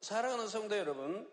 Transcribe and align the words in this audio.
사랑하는 0.00 0.46
성도 0.48 0.76
여러분, 0.76 1.28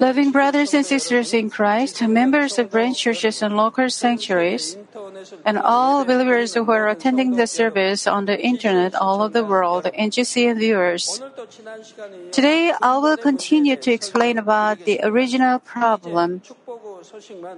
Loving 0.00 0.32
brothers 0.32 0.72
and 0.72 0.86
sisters 0.86 1.34
in 1.34 1.50
Christ, 1.50 2.00
members 2.02 2.58
of 2.58 2.70
branch 2.70 2.98
churches 2.98 3.42
and 3.42 3.56
local 3.56 3.90
sanctuaries, 3.90 4.78
and 5.44 5.58
all 5.58 6.04
believers 6.04 6.54
who 6.54 6.70
are 6.70 6.88
attending 6.88 7.36
the 7.36 7.46
service 7.46 8.06
on 8.06 8.24
the 8.24 8.40
internet 8.40 8.94
all 8.94 9.20
over 9.20 9.32
the 9.32 9.44
world, 9.44 9.84
NGCN 9.84 10.58
viewers. 10.58 11.20
Today, 12.32 12.72
I 12.80 12.96
will 12.96 13.16
continue 13.16 13.76
to 13.76 13.92
explain 13.92 14.38
about 14.38 14.84
the 14.84 15.00
original 15.02 15.58
problem. 15.58 16.40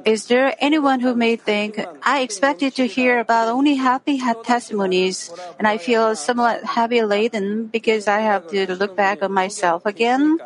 Is 0.04 0.26
there 0.26 0.54
anyone 0.58 1.00
who 1.00 1.14
may 1.14 1.36
think, 1.36 1.78
I 2.02 2.20
expected 2.20 2.74
to 2.76 2.86
hear 2.86 3.20
about 3.20 3.48
only 3.48 3.76
happy 3.76 4.18
testimonies, 4.42 5.30
and 5.58 5.68
I 5.68 5.78
feel 5.78 6.16
somewhat 6.16 6.64
heavy 6.64 7.02
laden 7.02 7.66
because 7.66 8.08
I 8.08 8.20
have 8.20 8.48
to 8.48 8.74
look 8.74 8.96
back 8.96 9.22
on 9.22 9.32
myself 9.32 9.86
again? 9.86 10.38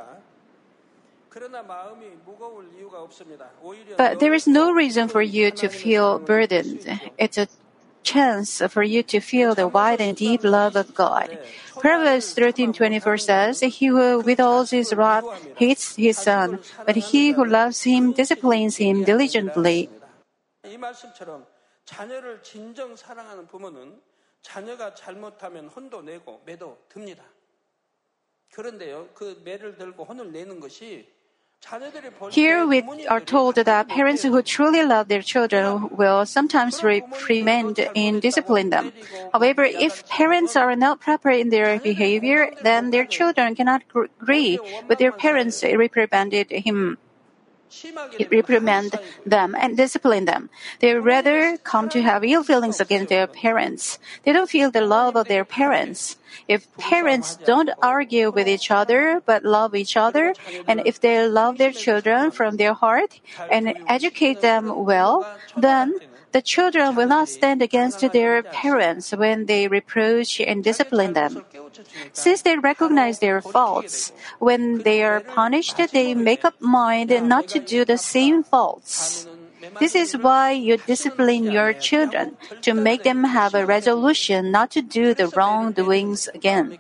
But 3.98 4.20
there 4.20 4.34
is 4.34 4.48
no 4.48 4.72
reason 4.72 5.10
for 5.10 5.22
you 5.22 5.52
to 5.52 5.68
feel 5.68 6.20
burdened. 6.20 6.88
It's 7.18 7.38
a 7.38 7.48
chance 8.04 8.62
for 8.70 8.84
you 8.84 9.04
to 9.04 9.20
feel 9.20 9.54
the 9.54 9.68
wide 9.68 10.00
and 10.00 10.16
deep 10.16 10.44
love 10.46 10.78
of 10.78 10.96
God. 10.96 11.38
Proverbs 11.76 12.34
13:24 12.34 13.18
says, 13.18 13.60
"He 13.60 13.88
who 13.88 14.22
withholds 14.24 14.72
his 14.72 14.94
wrath 14.96 15.26
hates 15.58 15.96
his 15.98 16.18
son, 16.18 16.62
but 16.86 16.96
he 17.12 17.34
who 17.36 17.44
loves 17.44 17.84
him 17.84 18.14
disciplines 18.14 18.78
him 18.78 19.04
diligently." 19.04 19.90
이 20.64 20.78
말씀처럼 20.78 21.46
자녀를 21.84 22.42
진정 22.44 22.96
사랑하는 22.96 23.48
부모는 23.48 24.00
자녀가 24.42 24.94
잘못하면 24.96 25.68
혼도 25.68 26.02
내고 26.02 26.42
매도 26.46 26.78
듭니다. 26.88 27.24
그런데요, 28.52 29.10
그 29.14 29.42
매를 29.44 29.76
들고 29.78 30.06
혼을 30.06 30.32
내는 30.32 30.60
것이 30.62 31.06
자녀들이 31.06 31.19
볼 31.19 31.19
Here 32.31 32.67
we 32.67 32.83
are 33.07 33.21
told 33.21 33.57
that 33.57 33.89
parents 33.89 34.23
who 34.23 34.43
truly 34.43 34.83
love 34.85 35.09
their 35.09 35.23
children 35.23 35.89
will 35.91 36.25
sometimes 36.27 36.83
reprimand 36.83 37.79
and 37.95 38.21
discipline 38.21 38.71
them. 38.71 38.93
However, 39.33 39.65
if 39.65 40.09
parents 40.09 40.57
are 40.57 40.75
not 40.75 41.01
proper 41.01 41.31
in 41.31 41.51
their 41.51 41.79
behavior, 41.79 42.51
then 42.63 42.91
their 42.91 43.05
children 43.05 43.55
cannot 43.55 43.83
agree 43.95 44.59
with 44.89 44.99
their 44.99 45.13
parents 45.13 45.63
reprimanded 45.63 46.51
him 46.51 46.99
reprimand 48.31 48.99
them 49.27 49.55
and 49.59 49.77
discipline 49.77 50.25
them. 50.25 50.51
They 50.81 50.95
rather 50.95 51.57
come 51.59 51.89
to 51.91 52.03
have 52.03 52.25
ill 52.25 52.45
feelings 52.45 52.81
against 52.81 53.09
their 53.09 53.27
parents. 53.27 53.99
They 54.25 54.33
don't 54.33 54.51
feel 54.51 54.71
the 54.71 54.81
love 54.81 55.17
of 55.17 55.29
their 55.29 55.45
parents. 55.45 56.17
If 56.49 56.67
parents 56.77 57.37
don't 57.37 57.71
argue 57.83 58.31
with 58.31 58.49
each 58.49 58.71
other 58.71 59.23
but 59.25 59.45
love 59.45 59.75
each 59.75 59.97
other, 59.97 60.35
and 60.67 60.83
if 60.85 61.01
they 61.01 61.27
love 61.27 61.59
their 61.59 61.73
children 61.73 62.31
from 62.31 62.57
their 62.57 62.75
heart 62.75 63.21
and 63.51 63.75
educate 63.89 64.41
them 64.41 64.85
well, 64.85 65.27
then 65.57 65.95
the 66.33 66.43
children 66.43 66.95
will 66.95 67.09
not 67.09 67.29
stand 67.29 67.63
against 67.63 68.01
their 68.13 68.43
parents 68.43 69.11
when 69.13 69.47
they 69.47 69.69
reproach 69.69 70.41
and 70.41 70.63
discipline 70.63 71.13
them. 71.13 71.45
Since 72.13 72.43
they 72.43 72.57
recognize 72.57 73.19
their 73.19 73.41
faults, 73.41 74.13
when 74.39 74.83
they 74.83 75.03
are 75.03 75.21
punished, 75.21 75.81
they 75.93 76.15
make 76.15 76.45
up 76.45 76.61
mind 76.61 77.11
not 77.29 77.49
to 77.49 77.59
do 77.59 77.85
the 77.85 77.99
same 77.99 78.43
faults. 78.43 79.27
This 79.79 79.95
is 79.95 80.17
why 80.17 80.53
you 80.53 80.77
discipline 80.79 81.45
your 81.45 81.73
children 81.73 82.37
to 82.63 82.75
make 82.75 83.03
them 83.03 83.25
have 83.25 83.55
a 83.55 83.67
resolution 83.67 84.51
not 84.51 84.71
to 84.73 84.83
do 84.83 85.15
the 85.15 85.29
wrongdoings 85.29 86.29
again. 86.29 86.79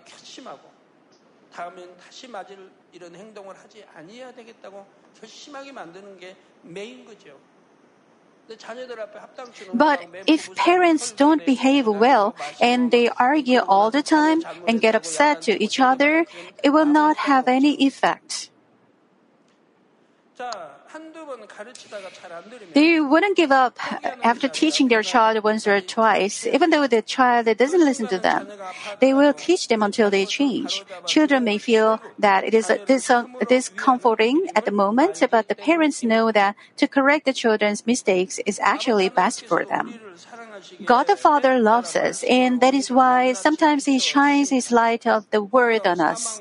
But 9.74 10.06
if 10.26 10.54
parents 10.56 11.12
don't 11.12 11.44
behave 11.46 11.86
well 11.86 12.34
and 12.60 12.90
they 12.90 13.08
argue 13.08 13.60
all 13.60 13.90
the 13.90 14.02
time 14.02 14.42
and 14.66 14.80
get 14.80 14.94
upset 14.94 15.42
to 15.42 15.62
each 15.62 15.78
other, 15.78 16.26
it 16.62 16.70
will 16.70 16.86
not 16.86 17.30
have 17.30 17.46
any 17.46 17.74
effect. 17.86 18.50
They 22.74 23.00
wouldn't 23.00 23.36
give 23.36 23.52
up 23.52 23.78
after 24.24 24.48
teaching 24.48 24.88
their 24.88 25.02
child 25.02 25.42
once 25.44 25.66
or 25.66 25.80
twice, 25.80 26.46
even 26.46 26.70
though 26.70 26.86
the 26.86 27.02
child 27.02 27.46
doesn't 27.56 27.84
listen 27.84 28.06
to 28.08 28.18
them. 28.18 28.48
They 29.00 29.14
will 29.14 29.32
teach 29.32 29.68
them 29.68 29.82
until 29.82 30.10
they 30.10 30.26
change. 30.26 30.84
Children 31.06 31.44
may 31.44 31.58
feel 31.58 32.00
that 32.18 32.44
it 32.44 32.54
is 32.54 32.72
dis- 32.86 33.12
discomforting 33.48 34.48
at 34.54 34.64
the 34.64 34.72
moment, 34.72 35.22
but 35.30 35.48
the 35.48 35.54
parents 35.54 36.02
know 36.02 36.32
that 36.32 36.56
to 36.76 36.88
correct 36.88 37.24
the 37.24 37.32
children's 37.32 37.86
mistakes 37.86 38.38
is 38.46 38.58
actually 38.60 39.08
best 39.08 39.46
for 39.46 39.64
them. 39.64 39.94
God 40.84 41.06
the 41.06 41.16
Father 41.16 41.58
loves 41.58 41.94
us, 41.96 42.24
and 42.24 42.60
that 42.60 42.74
is 42.74 42.90
why 42.90 43.32
sometimes 43.32 43.84
He 43.84 43.98
shines 43.98 44.50
His 44.50 44.70
light 44.70 45.06
of 45.06 45.30
the 45.30 45.42
Word 45.42 45.86
on 45.86 46.00
us. 46.00 46.40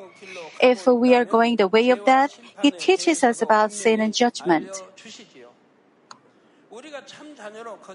If 0.60 0.88
we 0.88 1.16
are 1.16 1.26
going 1.26 1.56
the 1.58 1.68
way 1.68 1.90
of 1.90 2.06
death, 2.06 2.40
He 2.62 2.72
teaches 2.72 3.24
us 3.24 3.42
about 3.42 3.72
sin 3.72 4.00
and 4.00 4.14
judgment. 4.14 4.70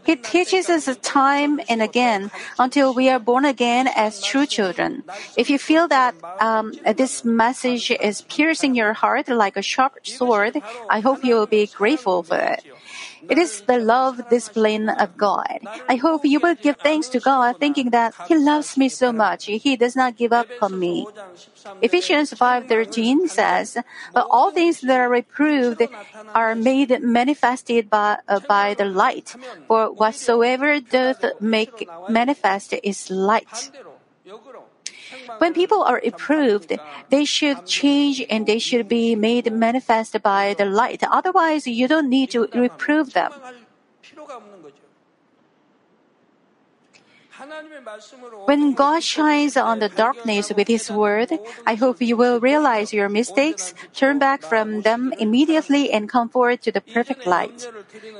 He 0.05 0.17
teaches 0.17 0.69
us 0.69 0.89
time 1.03 1.61
and 1.69 1.81
again 1.81 2.31
until 2.59 2.93
we 2.93 3.09
are 3.09 3.21
born 3.21 3.45
again 3.45 3.89
as 3.89 4.23
true 4.23 4.47
children. 4.47 5.05
If 5.37 5.49
you 5.49 5.59
feel 5.59 5.87
that 5.89 6.15
um, 6.41 6.73
this 6.97 7.25
message 7.25 7.91
is 7.91 8.23
piercing 8.23 8.75
your 8.75 8.93
heart 8.93 9.29
like 9.29 9.57
a 9.57 9.63
sharp 9.63 10.07
sword, 10.07 10.61
I 10.91 11.01
hope 11.01 11.25
you 11.25 11.37
will 11.37 11.47
be 11.47 11.67
grateful 11.67 12.23
for 12.23 12.39
it. 12.39 12.67
It 13.29 13.39
is 13.39 13.63
the 13.63 13.79
love 13.79 14.21
discipline 14.29 14.89
of 14.89 15.17
God. 15.17 15.61
I 15.89 15.97
hope 15.97 16.25
you 16.25 16.41
will 16.41 16.55
give 16.55 16.77
thanks 16.77 17.09
to 17.11 17.21
God 17.21 17.57
thinking 17.59 17.91
that 17.91 18.15
He 18.29 18.35
loves 18.35 18.77
me 18.77 18.89
so 18.89 19.13
much. 19.13 19.47
He 19.47 19.77
does 19.77 19.97
not 19.97 20.17
give 20.17 20.33
up 20.33 20.47
on 20.61 20.79
me. 20.79 21.07
Ephesians 21.81 22.33
5:13 22.35 23.29
says, 23.29 23.79
"But 24.13 24.27
all 24.31 24.51
things 24.51 24.81
that 24.81 25.01
are 25.01 25.09
reproved 25.09 25.83
are 26.35 26.55
made 26.55 26.91
manifested 27.01 27.89
by, 27.89 28.19
uh, 28.29 28.41
by 28.49 28.75
the 28.75 28.85
light. 28.85 29.35
For 29.67 29.93
whatsoever 29.93 30.81
doth 30.81 31.25
make 31.41 31.89
manifest 32.09 32.75
is 32.83 33.11
light." 33.11 33.71
When 35.39 35.53
people 35.53 35.83
are 35.83 36.01
approved, 36.05 36.73
they 37.11 37.25
should 37.25 37.67
change 37.67 38.23
and 38.29 38.47
they 38.47 38.59
should 38.59 38.89
be 38.89 39.15
made 39.17 39.53
manifest 39.53 40.21
by 40.23 40.55
the 40.57 40.65
light. 40.65 41.03
Otherwise, 41.11 41.67
you 41.67 41.89
don't 41.89 42.09
need 42.09 42.31
to 42.31 42.49
reprove 42.55 43.13
them. 43.13 43.33
When 48.47 48.75
God 48.75 49.03
shines 49.03 49.57
on 49.57 49.81
the 49.81 49.89
darkness 49.89 50.53
with 50.55 50.69
His 50.69 50.91
word, 50.91 51.33
I 51.67 51.75
hope 51.75 52.01
you 52.01 52.17
will 52.17 52.39
realize 52.39 52.93
your 52.93 53.09
mistakes, 53.09 53.75
turn 53.93 54.19
back 54.19 54.43
from 54.43 54.83
them 54.83 55.13
immediately, 55.19 55.91
and 55.91 56.09
come 56.09 56.29
forward 56.29 56.63
to 56.63 56.71
the 56.71 56.81
perfect 56.81 57.27
light. 57.27 57.69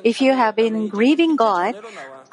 If 0.03 0.21
you 0.21 0.35
have 0.35 0.57
been 0.57 0.89
grieving 0.89 1.37
God, 1.37 1.77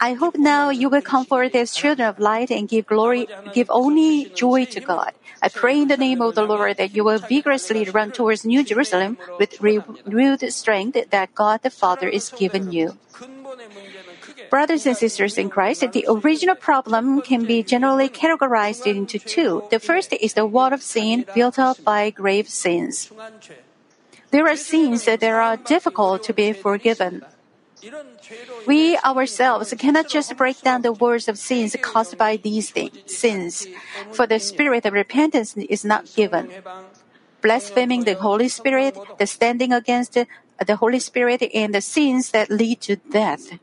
I 0.02 0.14
hope 0.14 0.36
now 0.36 0.72
you 0.72 0.90
will 0.90 1.04
comfort 1.04 1.54
these 1.54 1.76
children 1.76 2.10
of 2.10 2.18
light 2.18 2.50
and 2.50 2.68
give 2.68 2.88
glory, 2.88 3.28
give 3.54 3.70
only 3.70 4.34
joy 4.34 4.66
to 4.66 4.82
God. 4.82 5.14
I 5.44 5.50
pray 5.50 5.80
in 5.80 5.90
the 5.90 5.98
name 5.98 6.22
of 6.22 6.34
the 6.34 6.42
Lord 6.42 6.78
that 6.78 6.96
you 6.96 7.04
will 7.04 7.20
vigorously 7.20 7.86
run 7.86 8.12
towards 8.12 8.44
New 8.44 8.64
Jerusalem 8.64 9.18
with 9.38 9.62
renewed 9.62 10.42
strength 10.52 10.98
that 11.12 11.36
God 11.36 11.62
the 11.62 11.70
Father 11.70 12.08
is 12.08 12.34
given 12.34 12.72
you. 12.72 12.98
Brothers 14.50 14.88
and 14.88 14.98
sisters 14.98 15.38
in 15.38 15.50
Christ, 15.50 15.86
the 15.94 16.06
original 16.10 16.56
problem 16.56 17.22
can 17.22 17.46
be 17.46 17.62
generally 17.62 18.10
categorized 18.10 18.90
into 18.90 19.20
two. 19.20 19.64
The 19.70 19.80
first 19.80 20.14
is 20.14 20.34
the 20.34 20.48
wall 20.48 20.74
of 20.74 20.82
sin 20.82 21.26
built 21.36 21.60
up 21.60 21.78
by 21.84 22.10
grave 22.10 22.50
sins. 22.50 23.12
There 24.32 24.48
are 24.48 24.56
sins 24.56 25.06
that 25.06 25.22
are 25.24 25.58
difficult 25.58 26.24
to 26.24 26.34
be 26.34 26.54
forgiven. 26.54 27.22
We 28.68 28.98
ourselves 28.98 29.74
cannot 29.78 30.08
just 30.08 30.36
break 30.38 30.62
down 30.62 30.82
the 30.82 30.94
words 30.94 31.28
of 31.28 31.38
sins 31.38 31.76
caused 31.82 32.18
by 32.18 32.38
these 32.38 32.70
things, 32.70 32.98
sins, 33.08 33.68
for 34.12 34.28
the 34.28 34.40
spirit 34.40 34.86
of 34.86 34.94
repentance 34.94 35.58
is 35.58 35.84
not 35.84 36.14
given. 36.14 36.52
Blaspheming 37.42 38.04
the 38.04 38.16
Holy 38.16 38.48
Spirit, 38.48 38.98
the 39.18 39.26
standing 39.26 39.74
against 39.74 40.14
the 40.14 40.76
Holy 40.76 41.00
Spirit, 41.00 41.42
and 41.54 41.74
the 41.74 41.82
sins 41.82 42.30
that 42.32 42.52
lead 42.52 42.82
to 42.82 42.98
death. 42.98 43.58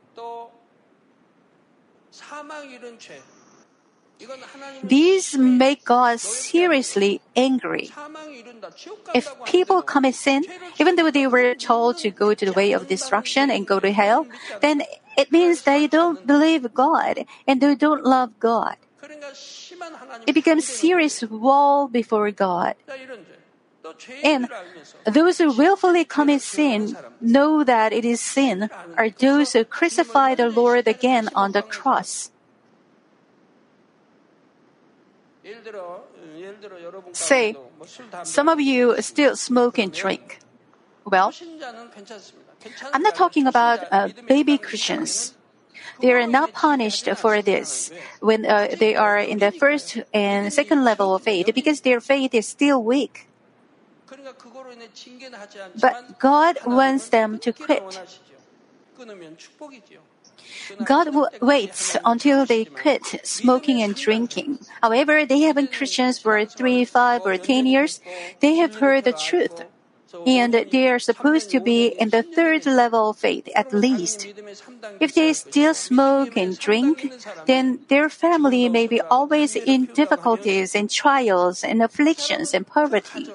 These 4.83 5.39
make 5.39 5.85
God 5.85 6.21
seriously 6.21 7.21
angry. 7.37 7.91
If 9.15 9.29
people 9.47 9.83
commit 9.83 10.15
sin, 10.15 10.45
even 10.79 10.97
though 10.97 11.11
they 11.11 11.27
were 11.27 11.55
told 11.55 11.99
to 11.99 12.11
go 12.11 12.35
to 12.35 12.45
the 12.47 12.53
way 12.53 12.73
of 12.73 12.89
destruction 12.89 13.51
and 13.51 13.67
go 13.67 13.81
to 13.81 13.93
hell, 13.93 14.27
then 14.61 14.83
it 15.17 15.31
means 15.31 15.63
they 15.63 15.87
don't 15.87 16.27
believe 16.27 16.75
God 16.75 17.25
and 17.47 17.61
they 17.61 17.75
don't 17.75 18.05
love 18.05 18.39
God. 18.39 18.77
It 20.27 20.35
becomes 20.35 20.67
serious 20.67 21.23
wall 21.23 21.89
before 21.89 22.31
God. 22.31 22.75
And 24.25 24.49
those 25.07 25.39
who 25.39 25.53
willfully 25.53 26.05
commit 26.05 26.43
sin 26.43 26.97
know 27.21 27.63
that 27.65 27.93
it 27.93 28.05
is 28.05 28.21
sin 28.21 28.69
are 28.97 29.11
those 29.11 29.53
who 29.53 29.65
crucify 29.65 30.35
the 30.35 30.49
Lord 30.49 30.89
again 30.89 31.29
on 31.35 31.53
the 31.53 31.63
cross. 31.63 32.31
Say, 37.13 37.57
some 38.25 38.49
of 38.49 38.61
you 38.61 39.01
still 39.03 39.37
smoke 39.37 39.79
and 39.79 39.93
drink. 39.93 40.41
Well, 41.05 41.33
I'm 42.93 43.03
not 43.03 43.15
talking 43.15 43.47
about 43.47 43.81
uh, 43.91 44.09
baby 44.27 44.59
Christians. 44.59 45.35
They 46.01 46.13
are 46.13 46.27
not 46.27 46.53
punished 46.53 47.09
for 47.17 47.43
this 47.43 47.91
when 48.21 48.45
uh, 48.45 48.69
they 48.79 48.95
are 48.95 49.19
in 49.19 49.39
the 49.39 49.51
first 49.51 49.99
and 50.13 50.53
second 50.53 50.85
level 50.85 51.15
of 51.15 51.23
faith 51.23 51.51
because 51.55 51.81
their 51.81 52.01
faith 52.01 52.35
is 52.35 52.47
still 52.47 52.83
weak. 52.83 53.29
But 55.81 56.19
God 56.19 56.59
wants 56.67 57.09
them 57.09 57.39
to 57.41 57.53
quit. 57.53 57.83
God 60.85 61.05
w- 61.07 61.27
waits 61.41 61.97
until 62.05 62.47
they 62.47 62.65
quit 62.65 63.21
smoking 63.25 63.83
and 63.83 63.95
drinking. 63.95 64.61
However, 64.83 65.25
they 65.27 65.41
haven't 65.41 65.73
Christians 65.73 66.19
for 66.19 66.45
three, 66.45 66.85
five, 66.85 67.25
or 67.25 67.37
ten 67.37 67.67
years. 67.67 68.01
They 68.41 68.55
have 68.57 68.77
heard 68.77 69.05
the 69.05 69.13
truth. 69.13 69.63
And 70.27 70.55
they 70.55 70.89
are 70.89 70.99
supposed 70.99 71.51
to 71.51 71.61
be 71.61 71.89
in 71.99 72.11
the 72.11 72.23
third 72.23 72.65
level 72.65 73.11
of 73.11 73.19
faith 73.19 73.49
at 73.55 73.73
least. 73.73 74.27
If 75.01 75.15
they 75.15 75.33
still 75.35 75.75
smoke 75.75 76.37
and 76.37 76.59
drink, 76.59 77.13
then 77.47 77.81
their 77.89 78.09
family 78.09 78.69
may 78.69 78.87
be 78.87 79.01
always 79.11 79.55
in 79.55 79.87
difficulties 79.93 80.75
and 80.75 80.89
trials 80.89 81.63
and 81.63 81.83
afflictions 81.83 82.55
and 82.55 82.67
poverty 82.67 83.29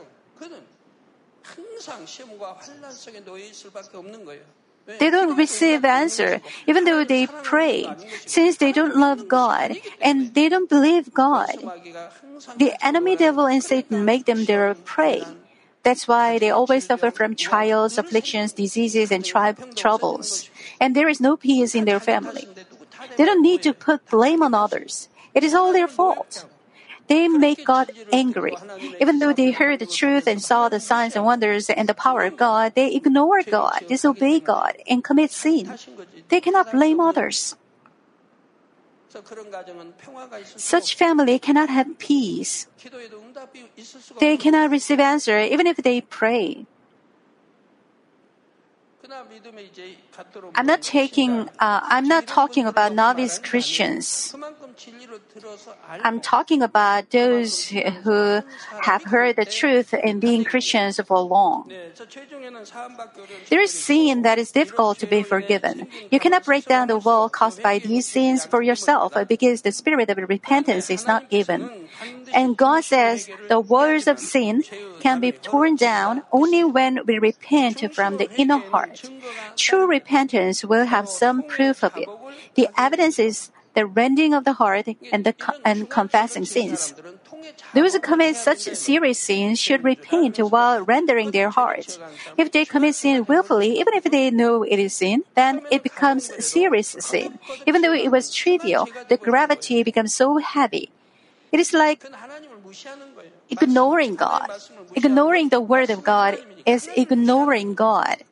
they 4.86 5.10
don't 5.10 5.38
receive 5.38 5.86
answer, 5.86 6.42
even 6.68 6.84
though 6.84 7.04
they 7.04 7.28
pray, 7.44 7.96
since 8.26 8.58
they 8.58 8.72
don't 8.72 8.96
love 8.96 9.28
God 9.28 9.78
and 10.02 10.34
they 10.34 10.50
don't 10.50 10.70
believe 10.70 11.14
God. 11.14 11.56
The 12.58 12.74
enemy 12.82 13.16
devil 13.16 13.46
and 13.48 13.64
Satan 13.64 14.06
make 14.06 14.26
them 14.26 14.46
their 14.46 14.74
prey. 14.74 15.24
That's 15.84 16.08
why 16.08 16.40
they 16.40 16.50
always 16.50 16.86
suffer 16.86 17.12
from 17.12 17.36
trials, 17.36 17.98
afflictions, 17.98 18.54
diseases, 18.54 19.12
and 19.12 19.24
tri- 19.24 19.56
troubles. 19.76 20.50
And 20.80 20.96
there 20.96 21.10
is 21.10 21.20
no 21.20 21.36
peace 21.36 21.76
in 21.76 21.84
their 21.86 22.00
family. 22.00 22.48
They 23.18 23.26
don't 23.26 23.42
need 23.42 23.62
to 23.64 23.74
put 23.74 24.08
blame 24.10 24.42
on 24.42 24.54
others. 24.54 25.10
It 25.34 25.44
is 25.44 25.54
all 25.54 25.74
their 25.74 25.88
fault. 25.88 26.46
They 27.08 27.28
make 27.28 27.66
God 27.66 27.92
angry. 28.12 28.56
Even 29.00 29.20
though 29.20 29.34
they 29.34 29.52
heard 29.52 29.80
the 29.80 29.86
truth 29.86 30.28
and 30.28 30.42
saw 30.42 30.70
the 30.70 30.80
signs 30.80 31.16
and 31.16 31.26
wonders 31.26 31.70
and 31.70 31.88
the 31.88 31.94
power 31.94 32.24
of 32.24 32.38
God, 32.38 32.76
they 32.76 32.94
ignore 32.94 33.44
God, 33.44 33.84
disobey 33.88 34.40
God, 34.40 34.78
and 34.88 35.04
commit 35.04 35.32
sin. 35.32 35.76
They 36.30 36.40
cannot 36.40 36.72
blame 36.72 37.00
others. 37.00 37.56
Such 40.56 40.96
family 40.96 41.38
cannot 41.38 41.70
have 41.70 42.00
peace. 42.00 42.68
They 44.20 44.38
cannot 44.38 44.72
receive 44.72 45.00
answer 45.00 45.40
even 45.40 45.68
if 45.68 45.78
they 45.78 46.02
pray. 46.02 46.66
I'm 50.56 50.66
not 50.66 50.82
taking, 50.82 51.50
uh, 51.60 51.80
I'm 51.84 52.08
not 52.08 52.28
talking 52.28 52.66
about 52.66 52.94
novice 52.94 53.38
Christians. 53.38 54.34
I'm 56.04 56.22
talking 56.22 56.62
about 56.62 57.10
those 57.10 57.68
who 57.68 58.42
have 58.82 59.04
heard 59.04 59.36
the 59.36 59.46
truth 59.46 59.94
and 59.94 60.22
being 60.22 60.46
Christians 60.46 61.00
for 61.06 61.20
long. 61.20 61.72
There 63.50 63.62
is 63.62 63.72
sin 63.72 64.22
that 64.22 64.40
is 64.40 64.52
difficult 64.52 65.00
to 65.00 65.08
be 65.08 65.24
forgiven. 65.24 65.88
You 66.12 66.20
cannot 66.20 66.46
break 66.46 66.66
down 66.66 66.88
the 66.88 66.98
wall 66.98 67.30
caused 67.30 67.62
by 67.62 67.80
these 67.80 68.08
sins 68.08 68.46
for 68.46 68.62
yourself 68.62 69.14
because 69.28 69.64
the 69.64 69.72
spirit 69.72 70.10
of 70.10 70.18
repentance 70.18 70.90
is 70.90 71.06
not 71.08 71.30
given. 71.30 71.70
And 72.34 72.58
God 72.58 72.84
says 72.84 73.30
the 73.50 73.60
walls 73.60 74.08
of 74.08 74.20
sin 74.20 74.64
can 75.00 75.20
be 75.20 75.32
torn 75.32 75.76
down 75.76 76.24
only 76.32 76.64
when 76.64 77.00
we 77.06 77.20
repent 77.20 77.84
from 77.94 78.18
the 78.18 78.30
inner 78.38 78.58
heart. 78.58 78.93
True 79.56 79.88
repentance 79.88 80.64
will 80.64 80.86
have 80.86 81.08
some 81.08 81.44
proof 81.44 81.84
of 81.84 81.96
it. 81.96 82.10
The 82.56 82.70
evidence 82.78 83.20
is 83.20 83.52
the 83.74 83.86
rending 83.86 84.34
of 84.34 84.44
the 84.44 84.54
heart 84.54 84.88
and, 85.12 85.26
the, 85.26 85.34
and 85.66 85.90
confessing 85.90 86.46
sins. 86.46 86.94
Those 87.74 87.94
who 87.94 88.00
commit 88.00 88.36
such 88.36 88.62
serious 88.62 89.20
sins 89.20 89.60
should 89.60 89.84
repent 89.84 90.38
while 90.38 90.82
rendering 90.84 91.32
their 91.32 91.50
hearts. 91.50 92.00
If 92.38 92.52
they 92.52 92.66
commit 92.66 92.96
sin 92.96 93.26
willfully, 93.26 93.80
even 93.80 93.94
if 93.96 94.04
they 94.04 94.30
know 94.30 94.64
it 94.64 94.78
is 94.78 94.94
sin, 94.94 95.24
then 95.36 95.62
it 95.72 95.84
becomes 95.84 96.30
serious 96.44 96.96
sin. 97.00 97.40
Even 97.66 97.82
though 97.82 97.94
it 97.94 98.12
was 98.12 98.34
trivial, 98.34 98.88
the 99.10 99.18
gravity 99.18 99.84
becomes 99.84 100.14
so 100.14 100.38
heavy. 100.38 100.92
It 101.52 101.60
is 101.60 101.74
like 101.74 102.04
ignoring 103.50 104.16
God. 104.16 104.50
Ignoring 104.96 105.50
the 105.50 105.62
word 105.62 105.90
of 105.90 106.04
God 106.04 106.38
is 106.66 106.90
ignoring 106.96 107.76
God. 107.76 108.24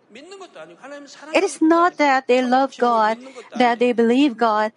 It 1.33 1.43
is 1.43 1.61
not 1.61 1.97
that 1.97 2.27
they 2.27 2.41
love 2.41 2.75
God, 2.77 3.17
that 3.55 3.79
they 3.79 3.91
believe 3.93 4.37
God, 4.37 4.71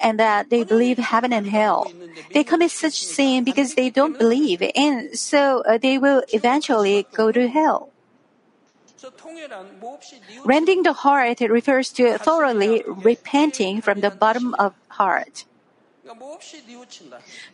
and 0.00 0.18
that 0.18 0.50
they 0.50 0.64
believe 0.64 0.98
heaven 0.98 1.32
and 1.32 1.46
hell. 1.46 1.90
They 2.32 2.44
commit 2.44 2.70
such 2.70 2.94
sin 2.94 3.44
because 3.44 3.74
they 3.74 3.90
don't 3.90 4.18
believe, 4.18 4.62
and 4.74 5.16
so 5.18 5.62
uh, 5.66 5.78
they 5.78 5.98
will 5.98 6.22
eventually 6.32 7.06
go 7.14 7.32
to 7.32 7.48
hell. 7.48 7.90
Rending 10.44 10.82
the 10.82 10.92
heart 10.92 11.40
refers 11.40 11.90
to 11.92 12.18
thoroughly 12.18 12.84
repenting 12.86 13.80
from 13.80 14.00
the 14.00 14.10
bottom 14.10 14.54
of 14.58 14.74
heart. 14.88 15.44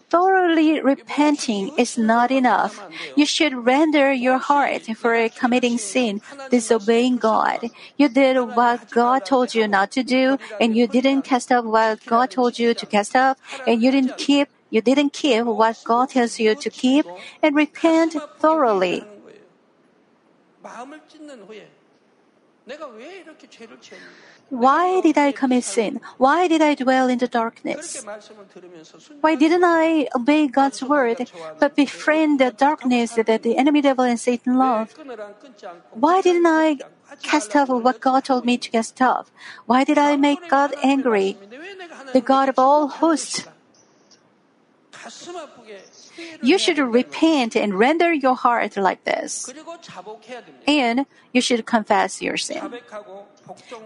Thoroughly 0.08 0.80
repenting 0.80 1.72
is 1.76 1.98
not 1.98 2.30
enough. 2.30 2.84
You 3.16 3.26
should 3.26 3.66
render 3.66 4.12
your 4.12 4.38
heart 4.38 4.86
for 4.96 5.28
committing 5.30 5.78
sin, 5.78 6.20
disobeying 6.50 7.16
God. 7.16 7.70
You 7.96 8.08
did 8.08 8.38
what 8.54 8.90
God 8.90 9.24
told 9.24 9.54
you 9.54 9.66
not 9.66 9.90
to 9.92 10.02
do, 10.02 10.38
and 10.60 10.76
you 10.76 10.86
didn't 10.86 11.22
cast 11.22 11.50
up 11.50 11.64
what 11.64 12.04
God 12.06 12.30
told 12.30 12.58
you 12.58 12.72
to 12.74 12.86
cast 12.86 13.16
up, 13.16 13.38
and 13.66 13.82
you 13.82 13.90
didn't 13.90 14.16
keep 14.16 14.48
you 14.68 14.80
didn't 14.80 15.12
keep 15.12 15.44
what 15.44 15.76
God 15.84 16.10
tells 16.10 16.40
you 16.40 16.54
to 16.56 16.70
keep, 16.70 17.06
and 17.42 17.54
repent 17.54 18.16
thoroughly. 18.38 19.06
Why 24.48 25.00
did 25.00 25.18
I 25.18 25.32
commit 25.32 25.64
sin? 25.64 26.00
Why 26.18 26.46
did 26.46 26.62
I 26.62 26.74
dwell 26.74 27.08
in 27.08 27.18
the 27.18 27.26
darkness? 27.26 28.04
Why 29.20 29.34
didn't 29.34 29.64
I 29.64 30.08
obey 30.14 30.46
God's 30.46 30.82
word, 30.82 31.28
but 31.58 31.74
befriend 31.74 32.38
the 32.38 32.52
darkness 32.52 33.14
that 33.14 33.42
the 33.42 33.56
enemy 33.56 33.82
devil 33.82 34.04
and 34.04 34.20
Satan 34.20 34.56
love? 34.56 34.94
Why 35.90 36.20
didn't 36.22 36.46
I 36.46 36.78
cast 37.22 37.56
off 37.56 37.68
what 37.68 38.00
God 38.00 38.24
told 38.24 38.44
me 38.44 38.56
to 38.58 38.70
cast 38.70 39.02
off? 39.02 39.30
Why 39.66 39.82
did 39.82 39.98
I 39.98 40.16
make 40.16 40.48
God 40.48 40.74
angry? 40.82 41.36
The 42.12 42.20
God 42.20 42.48
of 42.48 42.58
all 42.58 42.86
hosts. 42.88 43.44
You 46.42 46.58
should 46.58 46.78
repent 46.78 47.56
and 47.56 47.74
render 47.74 48.12
your 48.12 48.34
heart 48.34 48.76
like 48.76 49.04
this. 49.04 49.52
And 50.66 51.06
you 51.32 51.40
should 51.40 51.66
confess 51.66 52.22
your 52.22 52.36
sin. 52.36 52.80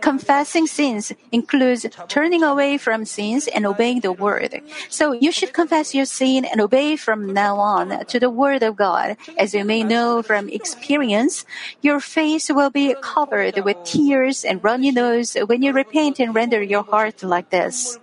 Confessing 0.00 0.66
sins 0.66 1.12
includes 1.32 1.86
turning 2.08 2.42
away 2.42 2.78
from 2.78 3.04
sins 3.04 3.48
and 3.48 3.66
obeying 3.66 4.00
the 4.00 4.12
word. 4.12 4.62
So 4.88 5.12
you 5.12 5.32
should 5.32 5.52
confess 5.52 5.94
your 5.94 6.06
sin 6.06 6.44
and 6.44 6.60
obey 6.60 6.96
from 6.96 7.32
now 7.32 7.56
on 7.56 8.06
to 8.06 8.20
the 8.20 8.30
word 8.30 8.62
of 8.62 8.76
God. 8.76 9.16
As 9.36 9.54
you 9.54 9.64
may 9.64 9.82
know 9.82 10.22
from 10.22 10.48
experience, 10.48 11.44
your 11.82 12.00
face 12.00 12.48
will 12.48 12.70
be 12.70 12.94
covered 13.00 13.58
with 13.64 13.76
tears 13.84 14.44
and 14.44 14.62
runny 14.64 14.90
nose 14.90 15.36
when 15.46 15.62
you 15.62 15.72
repent 15.72 16.18
and 16.20 16.34
render 16.34 16.62
your 16.62 16.84
heart 16.84 17.22
like 17.22 17.50
this. 17.50 17.98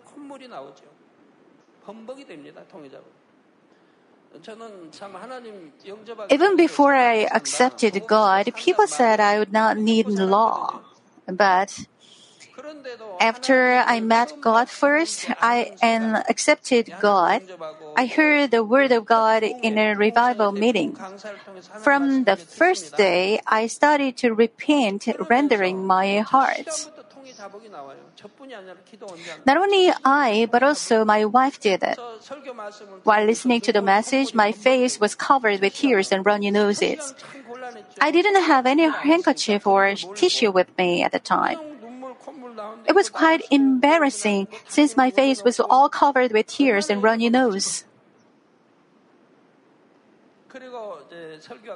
Even 6.30 6.56
before 6.58 6.96
I 6.96 7.28
accepted 7.34 8.06
God, 8.08 8.52
people 8.56 8.88
said 8.88 9.20
I 9.20 9.40
would 9.40 9.52
not 9.52 9.78
need 9.78 10.08
law. 10.08 10.82
But 11.28 11.88
after 13.20 13.84
I 13.86 14.00
met 14.00 14.34
God 14.42 14.70
first 14.70 15.30
I, 15.42 15.72
and 15.82 16.24
accepted 16.30 16.94
God, 17.00 17.42
I 17.96 18.06
heard 18.06 18.52
the 18.52 18.64
Word 18.64 18.92
of 18.92 19.06
God 19.06 19.44
in 19.44 19.78
a 19.78 19.96
revival 19.96 20.52
meeting. 20.52 20.98
From 21.78 22.24
the 22.26 22.36
first 22.36 22.96
day, 22.96 23.40
I 23.48 23.68
started 23.68 24.18
to 24.18 24.34
repent, 24.34 25.08
rendering 25.30 25.86
my 25.86 26.20
heart. 26.20 26.90
Not 29.46 29.58
only 29.58 29.92
I, 30.04 30.48
but 30.52 30.64
also 30.64 31.06
my 31.06 31.26
wife 31.26 31.60
did 31.60 31.84
it. 31.84 32.00
While 33.04 33.26
listening 33.26 33.62
to 33.62 33.74
the 33.74 33.82
message, 33.82 34.34
my 34.34 34.52
face 34.52 35.00
was 35.00 35.16
covered 35.16 35.62
with 35.62 35.76
tears 35.76 36.12
and 36.12 36.26
runny 36.26 36.52
noses. 36.52 37.14
I 38.02 38.12
didn't 38.12 38.44
have 38.44 38.66
any 38.66 38.90
handkerchief 38.90 39.68
or 39.68 39.94
tissue 40.16 40.52
with 40.52 40.68
me 40.78 41.04
at 41.04 41.12
the 41.12 41.20
time. 41.20 41.58
It 42.86 42.96
was 42.96 43.10
quite 43.10 43.42
embarrassing 43.52 44.48
since 44.68 44.98
my 44.98 45.12
face 45.12 45.44
was 45.44 45.60
all 45.60 45.90
covered 45.90 46.32
with 46.32 46.48
tears 46.48 46.90
and 46.90 47.04
runny 47.04 47.30
nose. 47.30 47.84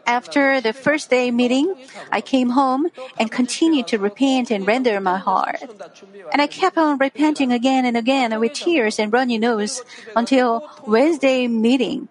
After 0.05 0.61
the 0.61 0.73
first 0.73 1.09
day 1.09 1.31
meeting, 1.31 1.75
I 2.11 2.21
came 2.21 2.51
home 2.51 2.87
and 3.17 3.31
continued 3.31 3.87
to 3.87 3.97
repent 3.97 4.51
and 4.51 4.65
render 4.65 4.99
my 4.99 5.17
heart. 5.17 5.61
And 6.31 6.41
I 6.41 6.47
kept 6.47 6.77
on 6.77 6.97
repenting 6.97 7.51
again 7.51 7.85
and 7.85 7.97
again 7.97 8.37
with 8.39 8.53
tears 8.53 8.99
and 8.99 9.11
runny 9.11 9.37
nose 9.37 9.83
until 10.15 10.67
Wednesday 10.85 11.47
meeting. 11.47 12.07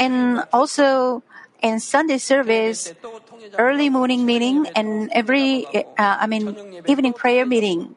And 0.00 0.44
also 0.52 1.22
in 1.62 1.80
Sunday 1.80 2.18
service, 2.18 2.92
early 3.58 3.88
morning 3.88 4.26
meeting, 4.26 4.66
and 4.74 5.10
every, 5.12 5.66
uh, 5.66 5.82
I 5.96 6.26
mean, 6.26 6.56
evening 6.86 7.12
prayer 7.12 7.46
meeting. 7.46 7.96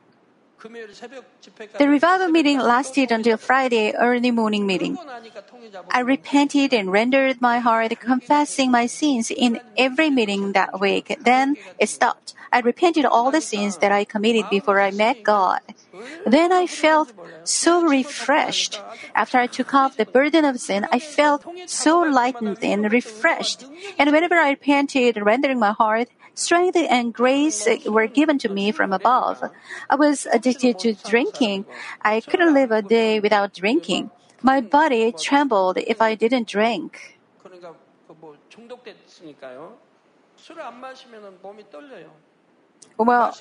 The 0.61 1.87
revival 1.87 2.27
meeting 2.27 2.59
lasted 2.59 3.11
until 3.11 3.37
Friday 3.37 3.93
early 3.93 4.31
morning 4.31 4.67
meeting. 4.67 4.97
I 5.91 6.01
repented 6.01 6.73
and 6.73 6.91
rendered 6.91 7.41
my 7.41 7.59
heart, 7.59 7.97
confessing 7.99 8.69
my 8.69 8.85
sins 8.85 9.31
in 9.31 9.61
every 9.77 10.09
meeting 10.09 10.51
that 10.53 10.79
week. 10.79 11.17
Then 11.21 11.55
it 11.79 11.87
stopped. 11.87 12.33
I 12.51 12.59
repented 12.59 13.05
all 13.05 13.31
the 13.31 13.41
sins 13.41 13.77
that 13.77 13.91
I 13.91 14.03
committed 14.03 14.49
before 14.49 14.81
I 14.81 14.91
met 14.91 15.23
God. 15.23 15.61
Then 16.25 16.51
I 16.51 16.67
felt 16.67 17.13
so 17.43 17.83
refreshed. 17.83 18.81
After 19.15 19.37
I 19.37 19.47
took 19.47 19.73
off 19.73 19.97
the 19.97 20.05
burden 20.05 20.45
of 20.45 20.59
sin, 20.59 20.87
I 20.91 20.99
felt 20.99 21.45
so 21.67 21.99
lightened 21.99 22.57
and 22.61 22.91
refreshed. 22.91 23.65
And 23.97 24.11
whenever 24.11 24.35
I 24.35 24.51
repented, 24.51 25.17
rendering 25.21 25.59
my 25.59 25.71
heart, 25.71 26.09
Strength 26.39 26.77
and 26.77 27.13
grace 27.13 27.67
were 27.85 28.07
given 28.07 28.39
to 28.39 28.47
me 28.47 28.71
from 28.71 28.93
above. 28.93 29.43
I 29.89 29.95
was 29.95 30.25
addicted 30.31 30.79
to 30.79 30.93
drinking. 30.95 31.65
I 32.01 32.21
couldn't 32.21 32.53
live 32.53 32.71
a 32.71 32.81
day 32.81 33.19
without 33.19 33.53
drinking. 33.53 34.09
My 34.41 34.61
body 34.61 35.11
trembled 35.11 35.77
if 35.83 36.01
I 36.01 36.15
didn't 36.15 36.47
drink. 36.47 37.19
Well, 42.97 43.35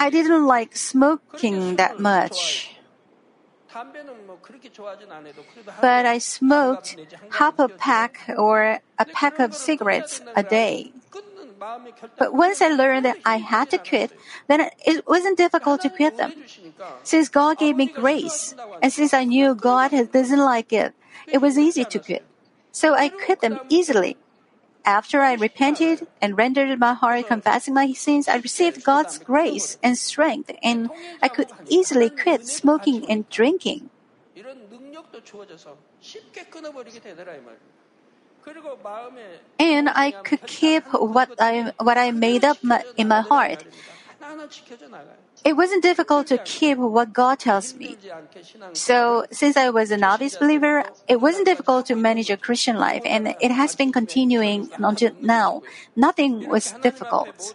I 0.00 0.10
didn't 0.10 0.46
like 0.46 0.76
smoking 0.76 1.76
that 1.76 2.00
much. 2.00 2.74
But 5.80 6.06
I 6.06 6.18
smoked 6.18 6.96
half 7.30 7.58
a 7.60 7.68
pack 7.68 8.34
or 8.36 8.80
a 8.98 9.04
pack 9.04 9.38
of 9.38 9.54
cigarettes 9.54 10.20
a 10.34 10.42
day. 10.42 10.92
But 12.18 12.34
once 12.34 12.62
I 12.62 12.68
learned 12.68 13.04
that 13.04 13.18
I 13.24 13.38
had 13.38 13.70
to 13.70 13.78
quit, 13.78 14.12
then 14.46 14.70
it 14.84 15.06
wasn't 15.06 15.38
difficult 15.38 15.80
to 15.82 15.90
quit 15.90 16.16
them. 16.16 16.32
Since 17.02 17.28
God 17.28 17.58
gave 17.58 17.76
me 17.76 17.86
grace, 17.86 18.54
and 18.82 18.92
since 18.92 19.12
I 19.14 19.24
knew 19.24 19.54
God 19.54 19.90
doesn't 20.12 20.38
like 20.38 20.72
it, 20.72 20.94
it 21.26 21.38
was 21.38 21.58
easy 21.58 21.84
to 21.84 21.98
quit. 21.98 22.24
So 22.72 22.94
I 22.94 23.08
quit 23.08 23.40
them 23.40 23.60
easily. 23.68 24.16
After 24.84 25.20
I 25.20 25.34
repented 25.34 26.06
and 26.22 26.38
rendered 26.38 26.78
my 26.78 26.94
heart 26.94 27.26
confessing 27.26 27.74
my 27.74 27.92
sins, 27.92 28.28
I 28.28 28.36
received 28.36 28.84
God's 28.84 29.18
grace 29.18 29.76
and 29.82 29.98
strength, 29.98 30.50
and 30.62 30.90
I 31.20 31.28
could 31.28 31.48
easily 31.66 32.08
quit 32.08 32.46
smoking 32.46 33.04
and 33.10 33.28
drinking. 33.28 33.90
And 39.58 39.88
I 39.88 40.12
could 40.12 40.46
keep 40.46 40.84
what 40.92 41.30
I 41.38 41.72
what 41.78 41.98
I 41.98 42.10
made 42.12 42.44
up 42.44 42.58
my, 42.62 42.84
in 42.96 43.08
my 43.08 43.20
heart. 43.22 43.64
It 45.44 45.56
wasn't 45.56 45.82
difficult 45.82 46.26
to 46.28 46.38
keep 46.38 46.78
what 46.78 47.12
God 47.12 47.38
tells 47.38 47.74
me. 47.74 47.96
So, 48.72 49.24
since 49.30 49.56
I 49.56 49.70
was 49.70 49.90
a 49.90 49.96
novice 49.96 50.36
believer, 50.36 50.84
it 51.06 51.20
wasn't 51.20 51.46
difficult 51.46 51.86
to 51.86 51.96
manage 51.96 52.28
a 52.28 52.36
Christian 52.36 52.76
life, 52.76 53.02
and 53.04 53.34
it 53.40 53.50
has 53.50 53.74
been 53.74 53.92
continuing 53.92 54.68
until 54.76 55.12
now. 55.20 55.62
Nothing 55.96 56.48
was 56.48 56.74
difficult. 56.82 57.54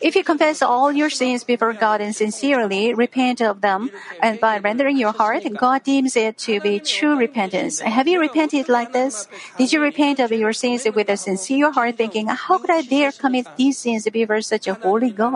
If 0.00 0.16
you 0.16 0.24
confess 0.24 0.62
all 0.62 0.90
your 0.92 1.10
sins 1.10 1.44
before 1.44 1.72
God 1.74 2.00
and 2.00 2.16
sincerely 2.16 2.94
repent 2.94 3.40
of 3.40 3.60
them, 3.60 3.90
and 4.20 4.40
by 4.40 4.58
rendering 4.58 4.96
your 4.96 5.12
heart, 5.12 5.44
God 5.56 5.84
deems 5.84 6.16
it 6.16 6.38
to 6.38 6.60
be 6.60 6.80
true 6.80 7.16
repentance. 7.16 7.80
Have 7.80 8.08
you 8.08 8.18
repented 8.18 8.68
like 8.68 8.92
this? 8.92 9.28
Did 9.56 9.72
you 9.72 9.80
repent 9.80 10.20
of 10.20 10.32
your 10.32 10.52
sins 10.52 10.86
with 10.94 11.08
a 11.08 11.16
sincere 11.16 11.70
heart, 11.70 11.96
thinking, 11.96 12.26
How 12.28 12.58
could 12.58 12.70
I 12.70 12.82
dare 12.82 13.12
commit 13.12 13.46
these 13.56 13.78
sins 13.78 14.08
before 14.08 14.40
such 14.40 14.66
a 14.66 14.74
holy 14.74 15.10
God? 15.10 15.35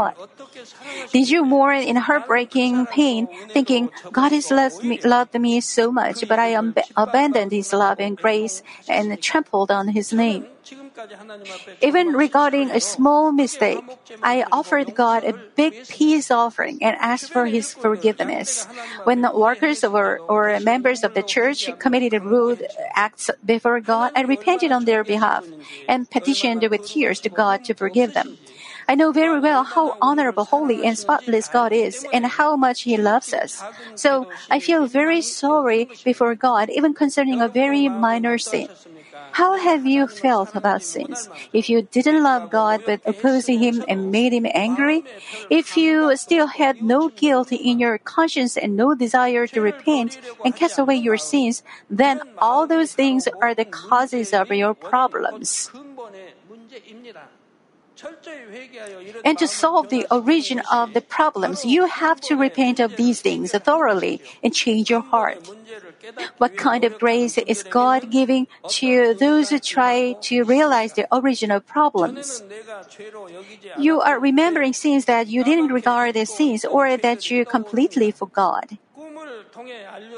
Did 1.13 1.31
you 1.31 1.45
mourn 1.45 1.83
in 1.83 1.97
heartbreaking 1.97 2.87
pain, 2.87 3.29
thinking, 3.49 3.91
God 4.13 4.33
has 4.33 4.51
loved 4.51 4.85
me, 4.85 4.99
loved 5.05 5.35
me 5.35 5.61
so 5.61 5.91
much, 5.91 6.27
but 6.29 6.39
I 6.39 6.55
ab- 6.55 6.79
abandoned 6.97 7.53
His 7.53 7.73
love 7.73 7.99
and 8.01 8.17
grace 8.17 8.63
and 8.89 9.21
trampled 9.21 9.71
on 9.71 9.89
His 9.89 10.13
name? 10.13 10.47
Even 11.83 12.13
regarding 12.13 12.71
a 12.71 12.81
small 12.81 13.33
mistake, 13.33 13.83
I 14.23 14.45
offered 14.53 14.95
God 14.95 15.25
a 15.25 15.35
big 15.57 15.89
peace 15.89 16.31
offering 16.31 16.79
and 16.83 16.97
asked 17.01 17.33
for 17.33 17.47
His 17.47 17.73
forgiveness. 17.73 18.69
When 19.05 19.27
workers 19.35 19.83
or, 19.83 20.21
or 20.29 20.61
members 20.61 21.03
of 21.03 21.15
the 21.15 21.23
church 21.23 21.71
committed 21.79 22.23
rude 22.23 22.67
acts 22.95 23.31
before 23.45 23.81
God, 23.81 24.13
I 24.15 24.23
repented 24.23 24.71
on 24.73 24.85
their 24.85 25.05
behalf 25.05 25.49
and 25.89 26.09
petitioned 26.11 26.63
with 26.71 26.87
tears 26.87 27.21
to 27.21 27.29
God 27.31 27.65
to 27.65 27.75
forgive 27.75 28.13
them. 28.15 28.39
I 28.91 28.97
know 28.97 29.13
very 29.13 29.39
well 29.39 29.63
how 29.63 29.95
honorable, 30.03 30.47
holy, 30.47 30.85
and 30.85 30.99
spotless 30.99 31.47
God 31.47 31.73
is 31.73 32.05
and 32.13 32.27
how 32.27 32.57
much 32.57 32.83
He 32.83 32.97
loves 32.97 33.33
us. 33.33 33.63
So 33.95 34.27
I 34.51 34.59
feel 34.59 34.85
very 34.87 35.23
sorry 35.23 35.89
before 36.05 36.35
God, 36.35 36.71
even 36.71 36.93
concerning 36.93 37.41
a 37.41 37.47
very 37.47 37.89
minor 37.89 38.37
sin. 38.37 38.67
How 39.31 39.57
have 39.57 39.87
you 39.87 40.09
felt 40.09 40.57
about 40.57 40.83
sins? 40.83 41.31
If 41.53 41.71
you 41.71 41.83
didn't 41.83 42.25
love 42.25 42.51
God 42.51 42.83
but 42.85 43.01
opposed 43.07 43.47
Him 43.47 43.85
and 43.87 44.11
made 44.11 44.33
Him 44.33 44.47
angry? 44.53 45.05
If 45.49 45.77
you 45.77 46.17
still 46.17 46.49
had 46.49 46.83
no 46.83 47.11
guilt 47.11 47.53
in 47.53 47.79
your 47.79 47.97
conscience 47.99 48.57
and 48.57 48.77
no 48.77 48.97
desire 48.97 49.47
to 49.47 49.61
repent 49.61 50.19
and 50.45 50.57
cast 50.57 50.81
away 50.81 50.97
your 50.97 51.17
sins, 51.17 51.63
then 51.89 52.23
all 52.43 52.67
those 52.67 52.93
things 52.93 53.29
are 53.41 53.55
the 53.55 53.67
causes 53.67 54.35
of 54.35 54.51
your 54.51 54.75
problems. 54.75 55.71
And 59.25 59.39
to 59.39 59.47
solve 59.47 59.89
the 59.89 60.07
origin 60.11 60.63
of 60.73 60.95
the 60.95 61.01
problems, 61.01 61.65
you 61.65 61.87
have 61.87 62.21
to 62.23 62.37
repent 62.37 62.81
of 62.81 62.97
these 62.97 63.21
things 63.21 63.53
thoroughly 63.53 64.21
and 64.43 64.55
change 64.55 64.91
your 64.91 65.01
heart. 65.01 65.49
What 66.39 66.57
kind 66.57 66.85
of 66.85 66.99
grace 66.99 67.39
is 67.39 67.63
God 67.63 68.11
giving 68.11 68.47
to 68.81 69.15
those 69.15 69.51
who 69.51 69.59
try 69.59 70.15
to 70.23 70.45
realize 70.45 70.95
the 70.95 71.07
original 71.13 71.61
problems? 71.61 72.43
You 73.79 74.01
are 74.01 74.19
remembering 74.19 74.73
sins 74.73 75.05
that 75.05 75.29
you 75.29 75.45
didn't 75.45 75.73
regard 75.73 76.17
as 76.17 76.35
sins 76.35 76.65
or 76.65 76.97
that 76.97 77.31
you 77.31 77.45
completely 77.45 78.11
forgot. 78.11 78.73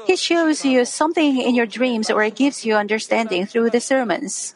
He 0.05 0.15
shows 0.15 0.65
you 0.65 0.85
something 0.85 1.39
in 1.39 1.55
your 1.55 1.65
dreams 1.65 2.09
or 2.09 2.29
gives 2.29 2.65
you 2.65 2.75
understanding 2.75 3.45
through 3.45 3.69
the 3.71 3.81
sermons. 3.81 4.55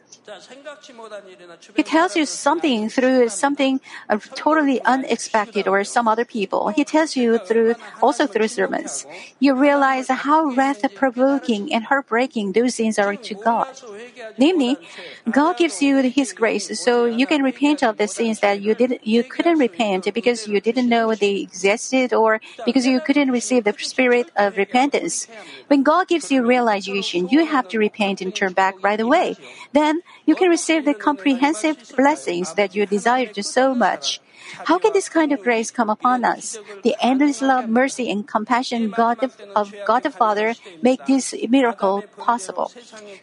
He 1.75 1.84
tells 1.84 2.15
you 2.15 2.25
something 2.25 2.89
through 2.89 3.29
something 3.29 3.79
uh, 4.10 4.19
totally 4.36 4.81
unexpected 4.84 5.67
or 5.67 5.84
some 5.84 6.07
other 6.07 6.25
people. 6.25 6.69
He 6.69 6.84
tells 6.84 7.15
you 7.15 7.38
through 7.38 7.75
also 8.01 8.27
through 8.27 8.48
sermons. 8.50 9.05
You 9.39 9.55
realize 9.55 10.10
how 10.10 10.51
wrath-provoking 10.51 11.74
and 11.74 11.86
heartbreaking 11.86 12.53
those 12.53 12.75
sins 12.75 13.00
are 13.00 13.15
to 13.15 13.36
God. 13.36 13.67
Namely, 14.38 14.77
God 15.31 15.57
gives 15.57 15.81
you 15.81 15.98
His 16.01 16.34
grace, 16.34 16.79
so 16.79 17.05
you 17.05 17.25
can 17.25 17.41
repent 17.41 17.81
of 17.84 17.98
the 17.98 18.07
sins 18.07 18.39
that 18.41 18.62
you 18.62 18.75
did 18.75 19.00
you 19.03 19.24
couldn't 19.24 19.57
repent 19.57 20.13
because 20.13 20.48
you 20.48 20.60
didn't 20.62 20.89
know 20.89 21.15
they 21.15 21.38
existed 21.38 22.13
or 22.13 22.39
because 22.65 22.86
you 22.86 23.00
couldn't 23.01 23.31
receive 23.31 23.63
the 23.63 23.74
spirit 23.77 24.29
of 24.36 24.57
repentance. 24.57 25.27
When 25.67 25.84
God 25.84 26.07
gives 26.07 26.31
you 26.31 26.46
realization, 26.46 27.27
you 27.29 27.46
have 27.46 27.67
to 27.69 27.77
repent 27.79 28.22
and 28.22 28.34
turn 28.34 28.53
back 28.53 28.75
right 28.84 29.00
away. 29.00 29.38
Then 29.74 30.01
you 30.27 30.36
can 30.36 30.50
receive 30.50 30.86
the 30.86 30.93
comprehensive 30.93 31.77
blessings 31.96 32.53
that 32.53 32.75
you 32.75 32.86
desired 32.86 33.43
so 33.43 33.74
much. 33.74 34.19
How 34.65 34.77
can 34.77 34.93
this 34.93 35.09
kind 35.09 35.31
of 35.31 35.41
grace 35.41 35.71
come 35.71 35.89
upon 35.89 36.23
us? 36.23 36.59
The 36.83 36.95
endless 37.01 37.41
love, 37.41 37.67
mercy, 37.67 38.09
and 38.09 38.27
compassion 38.27 38.89
God 38.91 39.19
the, 39.19 39.31
of 39.55 39.73
God 39.85 40.03
the 40.03 40.11
Father 40.11 40.55
make 40.81 41.05
this 41.05 41.33
miracle 41.49 42.03
possible. 42.17 42.71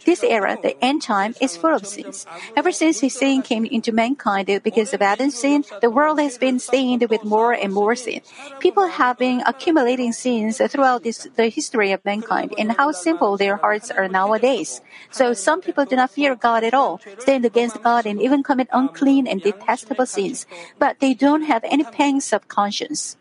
This 0.04 0.22
era, 0.22 0.58
the 0.60 0.76
end 0.84 1.02
time, 1.02 1.34
is 1.40 1.56
full 1.56 1.74
of 1.74 1.86
sins. 1.86 2.26
Ever 2.56 2.72
since 2.72 3.00
His 3.00 3.14
sin 3.14 3.42
came 3.42 3.64
into 3.64 3.92
mankind 3.92 4.46
because 4.62 4.92
of 4.92 5.02
Adam's 5.02 5.34
sin, 5.34 5.64
the 5.80 5.90
world 5.90 6.18
has 6.20 6.38
been 6.38 6.58
stained 6.58 7.06
with 7.08 7.24
more 7.24 7.52
and 7.52 7.72
more 7.72 7.94
sin. 7.94 8.20
People 8.60 8.86
have 8.88 9.18
been 9.18 9.42
accumulating 9.46 10.12
sins 10.12 10.58
throughout 10.58 11.02
this, 11.02 11.26
the 11.36 11.48
history 11.48 11.92
of 11.92 12.04
mankind, 12.04 12.54
and 12.58 12.72
how 12.72 12.92
simple 12.92 13.36
their 13.36 13.56
hearts 13.56 13.90
are 13.90 14.08
nowadays. 14.08 14.80
So 15.10 15.32
some 15.32 15.60
people 15.60 15.84
do 15.84 15.96
not 15.96 16.10
fear 16.10 16.34
God 16.34 16.64
at 16.64 16.74
all, 16.74 17.00
stand 17.18 17.44
against 17.44 17.82
God, 17.82 18.06
and 18.06 18.20
even 18.20 18.42
commit 18.42 18.68
unclean 18.72 19.26
and 19.26 19.42
detestable 19.42 20.06
sins. 20.06 20.46
But 20.78 21.00
they 21.00 21.13
don't 21.14 21.42
have 21.42 21.64
any 21.64 21.85
pangs 21.85 22.33
of 22.33 22.49
conscience. 22.49 23.16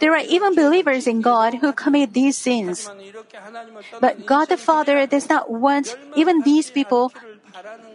There 0.00 0.14
are 0.14 0.24
even 0.24 0.54
believers 0.54 1.06
in 1.06 1.20
God 1.20 1.54
who 1.60 1.72
commit 1.72 2.14
these 2.14 2.38
sins. 2.38 2.88
But 4.00 4.24
God 4.24 4.48
the 4.48 4.56
Father 4.56 5.06
does 5.06 5.28
not 5.28 5.50
want 5.50 5.96
even 6.16 6.40
these 6.42 6.70
people 6.70 7.12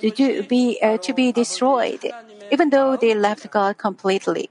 to, 0.02 0.44
be, 0.44 0.78
uh, 0.82 0.98
to 1.00 1.14
be 1.14 1.32
destroyed, 1.32 2.06
even 2.52 2.70
though 2.70 2.96
they 2.96 3.16
left 3.16 3.50
God 3.50 3.80
completely. 3.80 4.50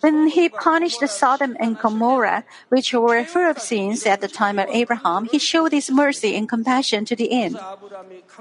When 0.00 0.26
he 0.28 0.48
punished 0.48 1.06
Sodom 1.08 1.56
and 1.60 1.78
Gomorrah, 1.78 2.44
which 2.68 2.92
were 2.92 3.24
full 3.24 3.50
of 3.50 3.58
sins 3.60 4.06
at 4.06 4.20
the 4.20 4.28
time 4.28 4.58
of 4.58 4.68
Abraham, 4.70 5.26
he 5.26 5.38
showed 5.38 5.72
his 5.72 5.90
mercy 5.90 6.34
and 6.36 6.48
compassion 6.48 7.04
to 7.06 7.16
the 7.16 7.30
end. 7.30 7.58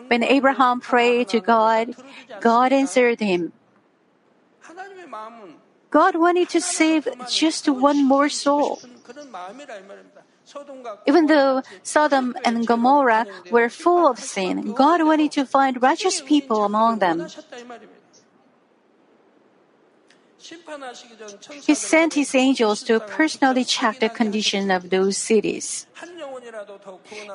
When 0.08 0.24
Abraham 0.24 0.80
prayed 0.80 1.30
to 1.30 1.40
God, 1.40 1.96
God 2.40 2.74
answered 2.74 3.20
him. 3.20 3.54
God 5.92 6.16
wanted 6.16 6.50
to 6.50 6.62
save 6.62 7.10
just 7.28 7.68
one 7.68 8.06
more 8.06 8.30
soul. 8.30 8.80
Even 11.08 11.26
though 11.26 11.62
Sodom 11.82 12.36
and 12.46 12.66
Gomorrah 12.66 13.26
were 13.50 13.70
full 13.70 14.08
of 14.08 14.20
sin, 14.20 14.74
God 14.74 15.04
wanted 15.04 15.32
to 15.34 15.46
find 15.46 15.82
righteous 15.82 16.22
people 16.22 16.64
among 16.64 17.00
them. 17.00 17.26
He 21.66 21.76
sent 21.76 22.14
his 22.14 22.34
angels 22.34 22.84
to 22.84 23.00
personally 23.00 23.64
check 23.64 24.00
the 24.00 24.10
condition 24.10 24.72
of 24.72 24.90
those 24.90 25.18
cities. 25.18 25.88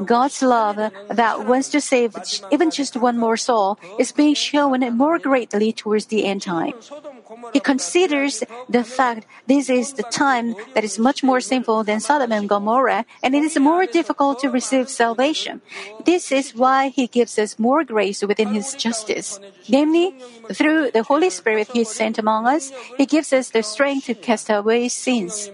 God's 0.04 0.42
love 0.42 0.76
that 1.08 1.46
wants 1.46 1.68
to 1.70 1.80
save 1.80 2.16
even 2.50 2.70
just 2.70 2.96
one 2.96 3.18
more 3.18 3.36
soul 3.36 3.78
is 3.98 4.12
being 4.12 4.34
shown 4.34 4.80
more 4.96 5.18
greatly 5.18 5.72
towards 5.72 6.06
the 6.06 6.24
end 6.24 6.42
time. 6.42 6.74
He 7.52 7.60
considers 7.60 8.42
the 8.68 8.84
fact 8.84 9.26
this 9.46 9.70
is 9.70 9.94
the 9.94 10.02
time 10.04 10.54
that 10.74 10.84
is 10.84 10.98
much 10.98 11.22
more 11.22 11.40
sinful 11.40 11.84
than 11.84 12.00
Sodom 12.00 12.32
and 12.32 12.48
Gomorrah, 12.48 13.04
and 13.22 13.34
it 13.34 13.42
is 13.42 13.58
more 13.58 13.86
difficult 13.86 14.40
to 14.40 14.50
receive 14.50 14.88
salvation. 14.88 15.60
This 16.04 16.32
is 16.32 16.54
why 16.54 16.88
He 16.88 17.06
gives 17.06 17.38
us 17.38 17.58
more 17.58 17.84
grace 17.84 18.22
within 18.22 18.48
His 18.48 18.74
justice. 18.74 19.40
Namely, 19.68 20.14
through 20.52 20.90
the 20.90 21.02
Holy 21.02 21.30
Spirit 21.30 21.68
He 21.72 21.84
sent 21.84 22.18
among 22.18 22.46
us, 22.46 22.72
He 22.98 23.06
gives 23.06 23.32
us 23.32 23.50
the 23.50 23.62
strength 23.62 24.06
to 24.06 24.14
cast 24.14 24.50
away 24.50 24.88
sins. 24.88 25.50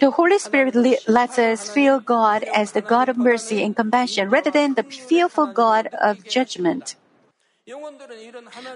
The 0.00 0.10
Holy 0.10 0.38
Spirit 0.38 0.74
lets 1.08 1.38
us 1.38 1.70
feel 1.70 2.00
God 2.00 2.44
as 2.44 2.72
the 2.72 2.82
God 2.82 3.08
of 3.08 3.16
mercy 3.16 3.62
and 3.62 3.76
compassion 3.76 4.30
rather 4.30 4.50
than 4.50 4.74
the 4.74 4.82
fearful 4.82 5.46
God 5.46 5.88
of 6.00 6.24
judgment. 6.24 6.96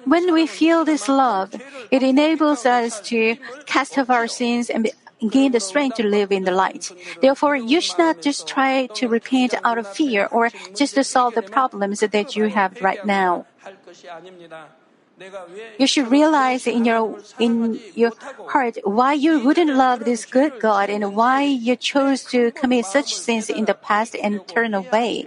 When 0.05 0.33
we 0.33 0.47
feel 0.47 0.85
this 0.85 1.09
love, 1.09 1.55
it 1.91 2.03
enables 2.05 2.65
us 2.65 3.01
to 3.11 3.37
cast 3.67 3.99
off 3.99 4.11
our 4.11 4.29
sins 4.29 4.71
and 4.71 4.89
gain 5.29 5.51
the 5.51 5.59
strength 5.59 5.97
to 5.97 6.07
live 6.07 6.31
in 6.31 6.45
the 6.45 6.53
light. 6.53 6.93
Therefore, 7.21 7.57
you 7.57 7.81
should 7.81 7.99
not 7.99 8.23
just 8.23 8.47
try 8.47 8.87
to 8.95 9.09
repent 9.09 9.55
out 9.65 9.79
of 9.79 9.89
fear 9.91 10.27
or 10.31 10.51
just 10.77 10.95
to 10.95 11.03
solve 11.03 11.35
the 11.35 11.43
problems 11.43 11.99
that 11.99 12.37
you 12.37 12.47
have 12.47 12.81
right 12.81 13.05
now. 13.05 13.47
You 15.79 15.87
should 15.87 16.09
realize 16.09 16.67
in 16.69 16.85
your 16.85 17.19
in 17.41 17.81
your 17.95 18.13
heart 18.53 18.79
why 18.85 19.15
you 19.15 19.41
wouldn't 19.41 19.75
love 19.75 20.05
this 20.05 20.27
good 20.27 20.61
God 20.61 20.91
and 20.91 21.17
why 21.17 21.43
you 21.43 21.75
chose 21.75 22.23
to 22.31 22.53
commit 22.53 22.87
such 22.87 23.15
sins 23.15 23.51
in 23.51 23.65
the 23.65 23.75
past 23.75 24.15
and 24.15 24.47
turn 24.47 24.75
away. 24.75 25.27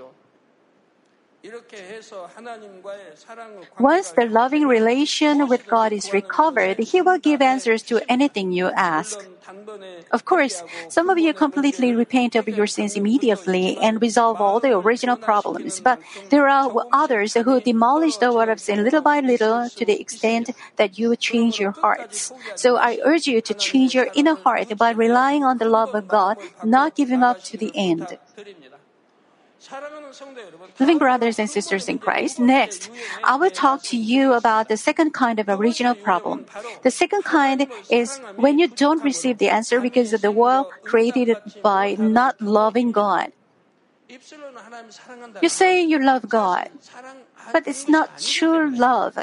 Once 3.80 4.12
the 4.12 4.26
loving 4.26 4.68
relation 4.68 5.48
with 5.48 5.68
God 5.68 5.94
is 5.94 6.12
recovered, 6.12 6.78
He 6.80 7.02
will 7.02 7.18
give 7.18 7.42
answers 7.42 7.82
to 7.84 8.02
anything 8.12 8.52
you 8.52 8.68
ask. 8.76 9.26
Of 10.12 10.26
course, 10.26 10.64
some 10.90 11.10
of 11.10 11.18
you 11.18 11.34
completely 11.34 11.96
repent 11.96 12.36
of 12.36 12.48
your 12.48 12.68
sins 12.68 12.96
immediately 12.96 13.78
and 13.78 14.02
resolve 14.02 14.42
all 14.42 14.60
the 14.60 14.76
original 14.78 15.16
problems, 15.16 15.80
but 15.80 16.00
there 16.30 16.48
are 16.48 16.72
others 16.92 17.36
who 17.36 17.62
demolish 17.62 18.18
the 18.18 18.34
word 18.34 18.50
of 18.50 18.60
sin 18.60 18.84
little 18.84 19.02
by 19.02 19.20
little 19.20 19.70
to 19.70 19.86
the 19.86 20.00
extent 20.00 20.50
that 20.78 21.00
you 21.00 21.16
change 21.16 21.60
your 21.60 21.72
hearts. 21.72 22.34
So 22.56 22.78
I 22.78 23.00
urge 23.04 23.28
you 23.28 23.40
to 23.42 23.54
change 23.54 23.96
your 23.96 24.10
inner 24.14 24.36
heart 24.36 24.76
by 24.78 24.92
relying 24.92 25.44
on 25.44 25.58
the 25.58 25.70
love 25.70 25.96
of 25.96 26.08
God, 26.08 26.38
not 26.64 26.96
giving 26.96 27.24
up 27.24 27.42
to 27.44 27.58
the 27.58 27.72
end. 27.76 28.18
Living 30.80 30.98
brothers 30.98 31.38
and 31.40 31.50
sisters 31.50 31.90
in 31.90 32.00
Christ, 32.00 32.40
next, 32.40 32.90
I 33.24 33.36
will 33.36 33.52
talk 33.52 33.84
to 33.84 33.98
you 33.98 34.34
about 34.34 34.70
the 34.70 34.78
second 34.78 35.14
kind 35.14 35.40
of 35.40 35.50
original 35.50 35.96
problem. 35.96 36.46
The 36.84 36.92
second 36.92 37.24
kind 37.24 37.68
is 37.90 38.20
when 38.38 38.58
you 38.58 38.68
don't 38.68 39.04
receive 39.04 39.38
the 39.38 39.50
answer 39.50 39.82
because 39.82 40.14
of 40.14 40.22
the 40.22 40.32
world 40.32 40.68
created 40.84 41.36
by 41.62 41.96
not 42.00 42.40
loving 42.42 42.92
God. 42.92 43.32
You 45.42 45.50
say 45.50 45.84
you 45.84 46.00
love 46.00 46.28
God, 46.28 46.70
but 47.52 47.68
it's 47.68 47.88
not 47.88 48.20
true 48.20 48.70
love. 48.70 49.18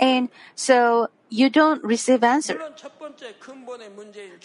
And 0.00 0.28
so 0.54 1.08
you 1.30 1.50
don't 1.50 1.82
receive 1.82 2.22
answer. 2.22 2.60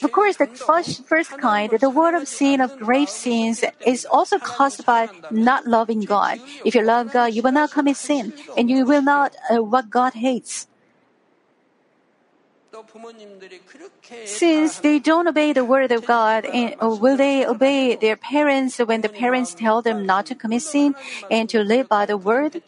Of 0.01 0.11
course, 0.11 0.37
the 0.37 0.47
first, 0.47 1.05
first 1.05 1.37
kind, 1.37 1.69
the 1.71 1.89
word 1.89 2.15
of 2.15 2.27
sin 2.27 2.61
of 2.61 2.77
grave 2.79 3.09
sins, 3.09 3.63
is 3.85 4.05
also 4.05 4.39
caused 4.39 4.85
by 4.85 5.09
not 5.29 5.67
loving 5.67 6.01
God. 6.01 6.39
If 6.65 6.73
you 6.73 6.81
love 6.81 7.11
God, 7.11 7.33
you 7.33 7.41
will 7.43 7.51
not 7.51 7.71
commit 7.71 7.97
sin, 7.97 8.33
and 8.57 8.69
you 8.69 8.85
will 8.85 9.03
not 9.03 9.35
uh, 9.51 9.61
what 9.61 9.89
God 9.89 10.13
hates. 10.13 10.68
Since 14.25 14.79
they 14.79 14.99
don't 14.99 15.27
obey 15.27 15.53
the 15.53 15.65
word 15.65 15.91
of 15.91 16.05
God, 16.05 16.45
and, 16.45 16.75
will 16.79 17.17
they 17.17 17.45
obey 17.45 17.95
their 17.95 18.15
parents 18.15 18.77
when 18.79 19.01
the 19.01 19.09
parents 19.09 19.53
tell 19.53 19.81
them 19.81 20.05
not 20.05 20.25
to 20.27 20.35
commit 20.35 20.61
sin 20.61 20.95
and 21.29 21.49
to 21.49 21.63
live 21.63 21.89
by 21.89 22.05
the 22.05 22.17
word? 22.17 22.61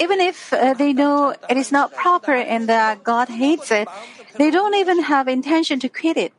Even 0.00 0.20
if 0.20 0.52
uh, 0.52 0.72
they 0.74 0.92
know 0.92 1.34
it 1.50 1.56
is 1.56 1.70
not 1.70 1.92
proper 1.92 2.32
and 2.32 2.68
that 2.68 3.04
God 3.04 3.28
hates 3.28 3.70
it, 3.70 3.88
they 4.36 4.50
don't 4.50 4.74
even 4.74 5.02
have 5.02 5.28
intention 5.28 5.78
to 5.80 5.88
quit 5.88 6.16
it. 6.16 6.32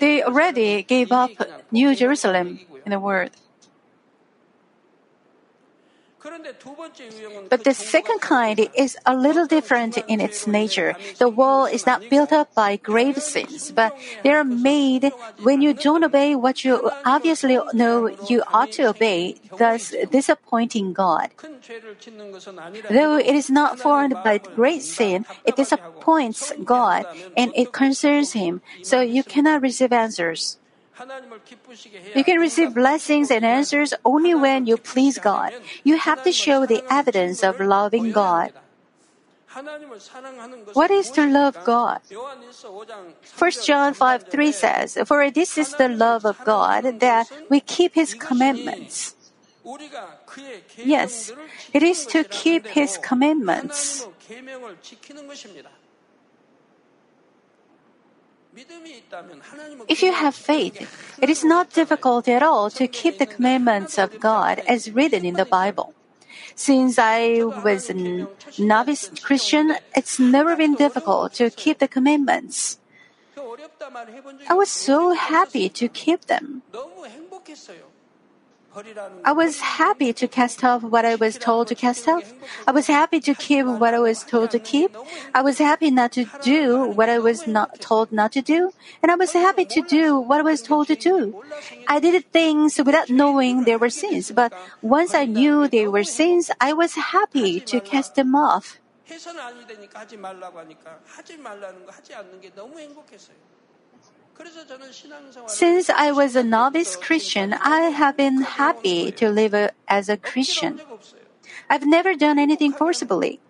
They 0.00 0.22
already 0.22 0.82
gave 0.82 1.12
up 1.12 1.30
New 1.70 1.94
Jerusalem 1.94 2.60
in 2.84 2.90
the 2.90 3.00
world. 3.00 3.30
But 7.48 7.64
the 7.64 7.74
second 7.74 8.20
kind 8.20 8.68
is 8.74 8.96
a 9.04 9.14
little 9.14 9.46
different 9.46 9.98
in 10.06 10.20
its 10.20 10.46
nature. 10.46 10.94
The 11.18 11.28
wall 11.28 11.66
is 11.66 11.86
not 11.86 12.08
built 12.08 12.32
up 12.32 12.54
by 12.54 12.76
grave 12.76 13.18
sins, 13.18 13.72
but 13.72 13.92
they 14.22 14.30
are 14.30 14.44
made 14.44 15.12
when 15.42 15.60
you 15.60 15.74
don't 15.74 16.04
obey 16.04 16.34
what 16.34 16.64
you 16.64 16.90
obviously 17.04 17.58
know 17.72 18.08
you 18.26 18.42
ought 18.52 18.70
to 18.72 18.88
obey, 18.88 19.36
thus 19.58 19.94
disappointing 20.10 20.92
God. 20.92 21.30
Though 22.88 23.16
it 23.16 23.34
is 23.34 23.50
not 23.50 23.78
formed 23.78 24.22
by 24.22 24.38
great 24.38 24.82
sin, 24.82 25.26
it 25.44 25.56
disappoints 25.56 26.52
God 26.64 27.06
and 27.36 27.52
it 27.54 27.72
concerns 27.72 28.32
Him, 28.32 28.62
so 28.82 29.00
you 29.00 29.22
cannot 29.22 29.62
receive 29.62 29.92
answers. 29.92 30.58
You 32.14 32.24
can 32.24 32.38
receive 32.38 32.74
blessings 32.74 33.30
and 33.30 33.44
answers 33.44 33.94
only 34.04 34.34
when 34.34 34.66
you 34.66 34.76
please 34.76 35.18
God. 35.18 35.52
You 35.84 35.98
have 35.98 36.22
to 36.24 36.32
show 36.32 36.66
the 36.66 36.82
evidence 36.90 37.42
of 37.42 37.60
loving 37.60 38.12
God. 38.12 38.52
What 40.72 40.90
is 40.90 41.10
to 41.10 41.26
love 41.26 41.58
God? 41.64 42.00
1 43.38 43.50
John 43.64 43.94
5 43.94 44.28
3 44.28 44.52
says, 44.52 44.98
For 45.04 45.30
this 45.30 45.58
is 45.58 45.74
the 45.74 45.88
love 45.88 46.24
of 46.24 46.42
God, 46.44 47.00
that 47.00 47.30
we 47.50 47.60
keep 47.60 47.94
His 47.94 48.14
commandments. 48.14 49.14
Yes, 50.78 51.32
it 51.72 51.82
is 51.82 52.06
to 52.06 52.24
keep 52.24 52.66
His 52.66 52.96
commandments. 52.96 54.06
If 59.88 60.02
you 60.02 60.12
have 60.12 60.34
faith, 60.34 60.76
it 61.20 61.30
is 61.30 61.42
not 61.44 61.72
difficult 61.72 62.28
at 62.28 62.42
all 62.42 62.70
to 62.70 62.86
keep 62.86 63.18
the 63.18 63.26
commandments 63.26 63.98
of 63.98 64.20
God 64.20 64.60
as 64.68 64.90
written 64.90 65.24
in 65.24 65.34
the 65.34 65.46
Bible. 65.46 65.94
Since 66.54 66.98
I 66.98 67.42
was 67.42 67.88
a 67.88 68.26
novice 68.58 69.10
Christian, 69.22 69.76
it's 69.96 70.18
never 70.18 70.54
been 70.54 70.74
difficult 70.74 71.32
to 71.34 71.48
keep 71.50 71.78
the 71.78 71.88
commandments. 71.88 72.78
I 74.48 74.54
was 74.54 74.68
so 74.68 75.12
happy 75.12 75.68
to 75.70 75.88
keep 75.88 76.26
them. 76.26 76.62
I 79.25 79.31
was 79.31 79.59
happy 79.59 80.13
to 80.13 80.27
cast 80.27 80.63
off 80.63 80.83
what 80.83 81.03
I 81.03 81.15
was 81.15 81.39
told 81.39 81.67
to 81.69 81.75
cast 81.75 82.07
off. 82.07 82.31
I 82.67 82.71
was 82.71 82.85
happy 82.85 83.19
to 83.21 83.33
keep 83.33 83.65
what 83.65 83.95
I 83.95 83.99
was 83.99 84.23
told 84.23 84.51
to 84.51 84.59
keep. 84.59 84.95
I 85.33 85.41
was 85.41 85.57
happy 85.57 85.89
not 85.89 86.11
to 86.11 86.25
do 86.43 86.85
what 86.85 87.09
I 87.09 87.17
was 87.17 87.47
not 87.47 87.81
told 87.81 88.11
not 88.11 88.33
to 88.33 88.41
do. 88.41 88.71
And 89.01 89.11
I 89.11 89.15
was 89.15 89.33
happy 89.33 89.65
to 89.65 89.81
do 89.81 90.19
what 90.19 90.41
I 90.41 90.43
was 90.43 90.61
told 90.61 90.87
to 90.89 90.95
do. 90.95 91.41
I 91.87 91.99
did 91.99 92.31
things 92.31 92.77
without 92.77 93.09
knowing 93.09 93.63
they 93.63 93.77
were 93.77 93.89
sins, 93.89 94.31
but 94.31 94.53
once 94.83 95.15
I 95.15 95.25
knew 95.25 95.67
they 95.67 95.87
were 95.87 96.03
sins, 96.03 96.51
I 96.61 96.73
was 96.73 96.93
happy 96.93 97.59
to 97.59 97.81
cast 97.81 98.13
them 98.13 98.35
off. 98.35 98.77
해서는 99.09 99.39
아니 99.39 99.65
되니까 99.65 100.01
하지 100.01 100.17
말라고 100.17 100.59
하니까 100.59 100.99
하지 101.05 101.37
말라는 101.37 101.85
거 101.85 101.93
하지 101.93 102.13
않는 102.13 102.41
게 102.41 102.53
너무 102.53 102.77
행복했어요. 102.77 103.37
Since 105.46 105.90
I 105.90 106.12
was 106.12 106.36
a 106.36 106.42
novice 106.42 106.96
Christian, 106.96 107.52
I 107.54 107.90
have 107.90 108.16
been 108.16 108.42
happy 108.42 109.12
to 109.12 109.28
live 109.28 109.54
as 109.88 110.08
a 110.08 110.16
Christian. 110.16 110.80
I've 111.68 111.86
never 111.86 112.14
done 112.14 112.38
anything 112.38 112.72
forcibly. 112.72 113.40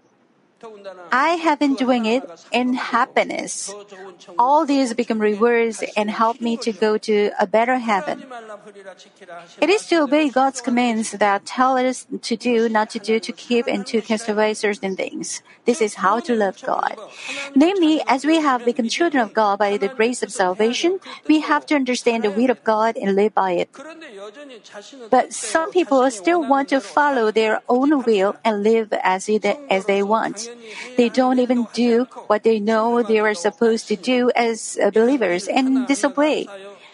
I 1.10 1.30
have 1.42 1.58
been 1.58 1.74
doing 1.74 2.06
it 2.06 2.24
in 2.52 2.74
happiness. 2.74 3.72
All 4.38 4.64
these 4.64 4.94
become 4.94 5.18
rewards 5.18 5.82
and 5.96 6.10
help 6.10 6.40
me 6.40 6.56
to 6.58 6.72
go 6.72 6.98
to 6.98 7.30
a 7.38 7.46
better 7.46 7.78
heaven. 7.78 8.24
It 9.60 9.70
is 9.70 9.86
to 9.86 10.02
obey 10.02 10.28
God's 10.30 10.60
commands 10.60 11.12
that 11.12 11.46
tell 11.46 11.76
us 11.76 12.06
to 12.22 12.36
do, 12.36 12.68
not 12.68 12.90
to 12.90 12.98
do, 12.98 13.18
to 13.20 13.32
keep, 13.32 13.66
and 13.66 13.86
to 13.86 14.00
cast 14.00 14.28
away 14.28 14.54
certain 14.54 14.96
things. 14.96 15.42
This 15.64 15.80
is 15.80 15.94
how 15.94 16.20
to 16.20 16.34
love 16.34 16.60
God. 16.62 16.96
Namely, 17.54 18.02
as 18.06 18.24
we 18.24 18.40
have 18.40 18.64
become 18.64 18.88
children 18.88 19.22
of 19.22 19.34
God 19.34 19.58
by 19.58 19.76
the 19.76 19.88
grace 19.88 20.22
of 20.22 20.32
salvation, 20.32 21.00
we 21.28 21.40
have 21.40 21.66
to 21.66 21.74
understand 21.74 22.24
the 22.24 22.30
will 22.30 22.50
of 22.50 22.62
God 22.64 22.96
and 22.96 23.14
live 23.14 23.34
by 23.34 23.52
it. 23.52 23.70
But 25.10 25.32
some 25.32 25.70
people 25.70 26.10
still 26.10 26.42
want 26.42 26.68
to 26.70 26.80
follow 26.80 27.30
their 27.30 27.60
own 27.68 28.02
will 28.04 28.36
and 28.44 28.62
live 28.62 28.92
as, 29.02 29.28
it, 29.28 29.44
as 29.44 29.86
they 29.86 30.02
want. 30.02 30.48
They 30.96 31.08
don't 31.08 31.38
even 31.38 31.66
do 31.72 32.04
what 32.26 32.42
they 32.42 32.60
know 32.60 33.02
they 33.02 33.18
are 33.18 33.34
supposed 33.34 33.88
to 33.88 33.96
do 33.96 34.30
as 34.36 34.78
uh, 34.82 34.90
believers 34.90 35.48
and 35.48 35.86
disobey. 35.86 36.48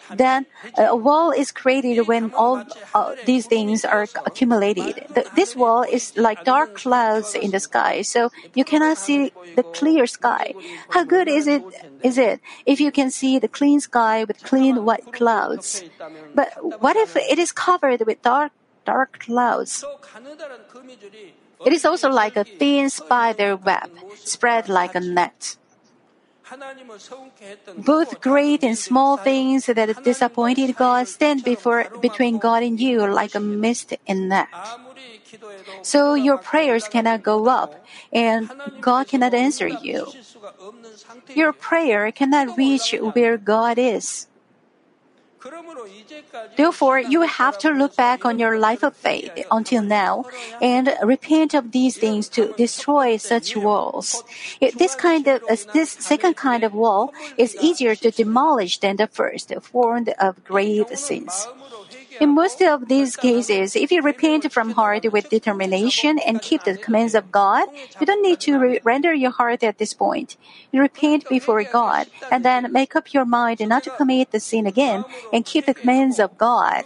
Then 0.09 0.47
a 0.77 0.95
wall 0.95 1.31
is 1.31 1.51
created 1.51 2.07
when 2.07 2.33
all 2.33 2.63
uh, 2.93 3.15
these 3.25 3.45
things 3.45 3.85
are 3.85 4.07
accumulated. 4.25 5.05
The, 5.13 5.29
this 5.35 5.55
wall 5.55 5.83
is 5.83 6.17
like 6.17 6.43
dark 6.43 6.75
clouds 6.75 7.35
in 7.35 7.51
the 7.51 7.59
sky, 7.59 8.01
so 8.01 8.31
you 8.55 8.65
cannot 8.65 8.97
see 8.97 9.31
the 9.55 9.63
clear 9.63 10.07
sky. 10.07 10.53
How 10.89 11.03
good 11.03 11.27
is 11.27 11.47
it? 11.47 11.63
Is 12.03 12.17
it 12.17 12.41
if 12.65 12.79
you 12.79 12.91
can 12.91 13.11
see 13.11 13.37
the 13.37 13.47
clean 13.47 13.79
sky 13.79 14.23
with 14.23 14.43
clean 14.43 14.83
white 14.83 15.13
clouds? 15.13 15.83
But 16.33 16.81
what 16.81 16.95
if 16.95 17.15
it 17.15 17.37
is 17.37 17.51
covered 17.51 18.01
with 18.05 18.21
dark 18.21 18.51
dark 18.85 19.19
clouds? 19.19 19.85
It 21.65 21.73
is 21.73 21.85
also 21.85 22.09
like 22.09 22.37
a 22.37 22.43
thin 22.43 22.89
spider 22.89 23.55
web, 23.55 23.89
spread 24.23 24.69
like 24.69 24.95
a 24.95 24.99
net. 24.99 25.57
Both 27.77 28.21
great 28.21 28.63
and 28.63 28.77
small 28.77 29.17
things 29.17 29.67
that 29.67 30.03
disappointed 30.03 30.75
God 30.75 31.07
stand 31.07 31.43
before, 31.43 31.85
between 32.01 32.39
God 32.39 32.63
and 32.63 32.79
you 32.79 33.05
like 33.05 33.35
a 33.35 33.39
mist 33.39 33.93
and 34.07 34.29
net. 34.29 34.47
So 35.83 36.15
your 36.15 36.37
prayers 36.37 36.87
cannot 36.87 37.21
go 37.23 37.47
up 37.47 37.75
and 38.11 38.49
God 38.81 39.07
cannot 39.07 39.33
answer 39.33 39.67
you. 39.67 40.11
Your 41.35 41.53
prayer 41.53 42.11
cannot 42.11 42.57
reach 42.57 42.95
where 43.13 43.37
God 43.37 43.77
is. 43.77 44.27
Therefore, 46.57 46.99
you 46.99 47.21
have 47.21 47.57
to 47.59 47.69
look 47.71 47.95
back 47.95 48.25
on 48.25 48.39
your 48.39 48.59
life 48.59 48.83
of 48.83 48.95
faith 48.95 49.31
until 49.51 49.81
now 49.81 50.25
and 50.61 50.93
repent 51.03 51.53
of 51.53 51.71
these 51.71 51.97
things 51.97 52.27
to 52.29 52.53
destroy 52.57 53.17
such 53.17 53.55
walls. 53.55 54.23
This 54.59 54.95
kind 54.95 55.27
of 55.27 55.41
this 55.73 55.91
second 55.91 56.35
kind 56.35 56.63
of 56.63 56.73
wall 56.73 57.13
is 57.37 57.55
easier 57.61 57.95
to 57.95 58.11
demolish 58.11 58.79
than 58.79 58.97
the 58.97 59.07
first, 59.07 59.53
formed 59.61 60.09
of 60.19 60.43
grave 60.43 60.87
sins. 60.95 61.47
In 62.19 62.35
most 62.35 62.61
of 62.61 62.87
these 62.87 63.15
cases, 63.15 63.75
if 63.75 63.91
you 63.91 64.01
repent 64.01 64.51
from 64.51 64.71
heart 64.71 65.11
with 65.11 65.29
determination 65.29 66.19
and 66.19 66.41
keep 66.41 66.63
the 66.63 66.77
commands 66.77 67.15
of 67.15 67.31
God, 67.31 67.67
you 67.99 68.05
don't 68.05 68.21
need 68.21 68.39
to 68.41 68.59
re- 68.59 68.79
render 68.83 69.13
your 69.13 69.31
heart 69.31 69.63
at 69.63 69.77
this 69.77 69.93
point. 69.93 70.37
You 70.71 70.81
repent 70.81 71.27
before 71.29 71.63
God 71.63 72.07
and 72.31 72.43
then 72.43 72.71
make 72.71 72.95
up 72.95 73.13
your 73.13 73.25
mind 73.25 73.59
not 73.61 73.83
to 73.83 73.91
commit 73.91 74.31
the 74.31 74.39
sin 74.39 74.67
again 74.67 75.05
and 75.31 75.45
keep 75.45 75.65
the 75.65 75.73
commands 75.73 76.19
of 76.19 76.37
God. 76.37 76.83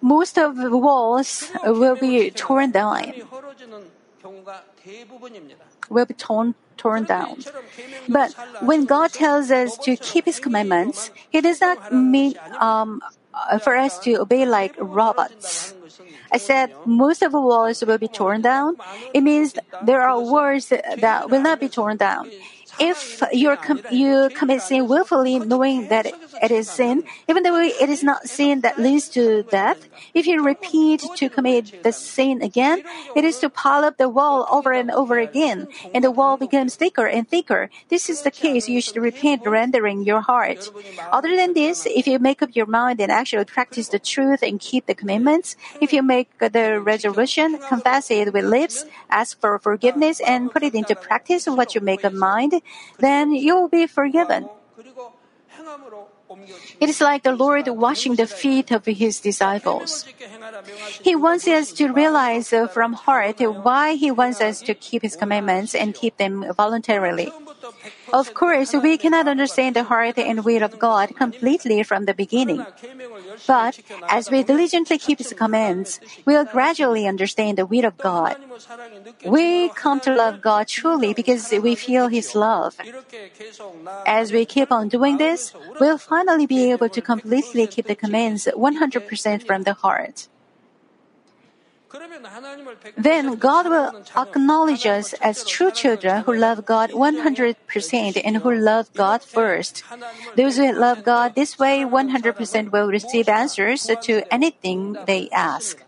Most 0.00 0.38
of 0.38 0.56
the 0.56 0.76
walls 0.76 1.50
will 1.64 1.96
be 1.96 2.30
torn 2.30 2.70
down. 2.70 3.12
Will 5.88 6.06
be 6.06 6.14
torn 6.14 6.54
torn 6.76 7.04
down. 7.04 7.38
But 8.08 8.34
when 8.60 8.84
God 8.84 9.12
tells 9.12 9.50
us 9.50 9.76
to 9.78 9.96
keep 9.96 10.24
His 10.24 10.40
commandments, 10.40 11.10
He 11.30 11.40
does 11.40 11.60
not 11.60 11.92
mean 11.92 12.34
um, 12.60 13.00
uh, 13.34 13.58
for 13.58 13.76
us 13.76 13.98
to 14.00 14.16
obey 14.20 14.46
like 14.46 14.74
robots. 14.78 15.74
I 16.32 16.38
said 16.38 16.72
most 16.84 17.22
of 17.22 17.32
the 17.32 17.40
walls 17.40 17.82
will 17.84 17.98
be 17.98 18.08
torn 18.08 18.42
down. 18.42 18.76
It 19.14 19.22
means 19.22 19.54
there 19.84 20.00
are 20.02 20.20
walls 20.20 20.68
that 20.68 21.30
will 21.30 21.42
not 21.42 21.60
be 21.60 21.68
torn 21.68 21.96
down. 21.96 22.30
If 22.78 23.22
you're 23.32 23.56
com- 23.56 23.82
you 23.90 24.28
commit 24.34 24.62
sin 24.62 24.86
willfully, 24.88 25.38
knowing 25.38 25.88
that 25.88 26.06
it 26.42 26.50
is 26.50 26.68
sin, 26.70 27.04
even 27.28 27.42
though 27.42 27.58
it 27.58 27.88
is 27.88 28.02
not 28.02 28.28
sin 28.28 28.60
that 28.60 28.78
leads 28.78 29.08
to 29.10 29.42
death, 29.44 29.88
if 30.12 30.26
you 30.26 30.44
repeat 30.44 31.02
to 31.16 31.28
commit 31.28 31.82
the 31.82 31.92
sin 31.92 32.42
again, 32.42 32.82
it 33.14 33.24
is 33.24 33.38
to 33.40 33.48
pile 33.48 33.84
up 33.84 33.96
the 33.96 34.08
wall 34.08 34.46
over 34.50 34.72
and 34.72 34.90
over 34.90 35.18
again, 35.18 35.68
and 35.94 36.04
the 36.04 36.10
wall 36.10 36.36
becomes 36.36 36.76
thicker 36.76 37.06
and 37.06 37.28
thicker. 37.28 37.70
This 37.88 38.10
is 38.10 38.22
the 38.22 38.30
case. 38.30 38.68
You 38.68 38.80
should 38.80 38.96
repent, 38.96 39.46
rendering 39.46 40.04
your 40.04 40.20
heart. 40.20 40.70
Other 41.12 41.34
than 41.34 41.54
this, 41.54 41.86
if 41.86 42.06
you 42.06 42.18
make 42.18 42.42
up 42.42 42.54
your 42.54 42.66
mind 42.66 43.00
and 43.00 43.10
actually 43.10 43.44
practice 43.44 43.88
the 43.88 43.98
truth 43.98 44.42
and 44.42 44.60
keep 44.60 44.86
the 44.86 44.94
commandments, 44.94 45.56
if 45.80 45.92
you 45.92 46.02
make 46.02 46.28
the 46.38 46.80
resolution, 46.80 47.58
confess 47.68 48.10
it 48.10 48.32
with 48.32 48.44
lips, 48.44 48.84
ask 49.08 49.40
for 49.40 49.58
forgiveness, 49.58 50.20
and 50.20 50.50
put 50.50 50.62
it 50.62 50.74
into 50.74 50.94
practice 50.94 51.46
what 51.46 51.74
you 51.74 51.80
make 51.80 52.04
up 52.04 52.12
mind, 52.12 52.60
then 52.98 53.32
you 53.32 53.56
will 53.56 53.68
be 53.68 53.86
forgiven. 53.86 54.48
It 56.80 56.88
is 56.88 57.00
like 57.00 57.22
the 57.22 57.32
Lord 57.32 57.68
washing 57.68 58.16
the 58.16 58.26
feet 58.26 58.70
of 58.70 58.84
his 58.84 59.20
disciples. 59.20 60.04
He 61.02 61.16
wants 61.16 61.46
us 61.48 61.72
to 61.72 61.92
realize 61.92 62.52
from 62.72 62.92
heart 62.92 63.40
why 63.40 63.94
he 63.94 64.10
wants 64.10 64.40
us 64.40 64.60
to 64.62 64.74
keep 64.74 65.02
his 65.02 65.16
commandments 65.16 65.74
and 65.74 65.94
keep 65.94 66.16
them 66.16 66.44
voluntarily. 66.54 67.32
Of 68.12 68.34
course, 68.34 68.72
we 68.72 68.96
cannot 68.96 69.28
understand 69.28 69.76
the 69.76 69.84
heart 69.84 70.18
and 70.18 70.44
will 70.44 70.62
of 70.62 70.78
God 70.78 71.16
completely 71.16 71.82
from 71.82 72.04
the 72.04 72.14
beginning. 72.14 72.64
But 73.46 73.80
as 74.08 74.30
we 74.30 74.42
diligently 74.42 74.98
keep 74.98 75.18
His 75.18 75.32
commands, 75.32 76.00
we'll 76.24 76.44
gradually 76.44 77.06
understand 77.06 77.58
the 77.58 77.66
will 77.66 77.84
of 77.84 77.96
God. 77.98 78.36
We 79.24 79.68
come 79.70 80.00
to 80.00 80.14
love 80.14 80.40
God 80.40 80.68
truly 80.68 81.14
because 81.14 81.52
we 81.52 81.74
feel 81.74 82.08
His 82.08 82.34
love. 82.34 82.76
As 84.06 84.32
we 84.32 84.44
keep 84.44 84.70
on 84.70 84.88
doing 84.88 85.18
this, 85.18 85.52
we'll 85.80 85.98
finally 85.98 86.46
be 86.46 86.70
able 86.70 86.88
to 86.88 87.00
completely 87.00 87.66
keep 87.66 87.86
the 87.86 87.96
commands 87.96 88.46
100% 88.46 89.46
from 89.46 89.62
the 89.64 89.74
heart. 89.74 90.28
Then 92.96 93.36
God 93.36 93.68
will 93.68 93.92
acknowledge 94.16 94.86
us 94.86 95.12
as 95.14 95.44
true 95.44 95.70
children 95.70 96.22
who 96.24 96.34
love 96.34 96.64
God 96.66 96.90
100% 96.90 98.20
and 98.24 98.36
who 98.38 98.54
love 98.54 98.92
God 98.94 99.22
first. 99.22 99.84
Those 100.36 100.56
who 100.56 100.72
love 100.72 101.04
God 101.04 101.34
this 101.34 101.58
way 101.58 101.84
100% 101.84 102.72
will 102.72 102.88
receive 102.88 103.28
answers 103.28 103.86
to 104.02 104.22
anything 104.32 104.96
they 105.06 105.28
ask. 105.30 105.82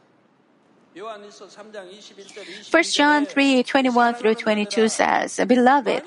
1 2.70 2.82
John 2.92 3.26
3 3.26 3.62
21 3.62 4.14
through 4.14 4.34
22 4.34 4.88
says, 4.88 5.40
Beloved, 5.46 6.02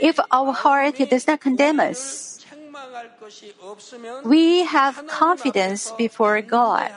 if 0.00 0.18
our 0.30 0.52
heart 0.52 0.96
does 1.08 1.26
not 1.26 1.40
condemn 1.40 1.80
us, 1.80 2.44
we 4.24 4.64
have 4.64 5.06
confidence 5.06 5.92
before 5.92 6.42
God. 6.42 6.90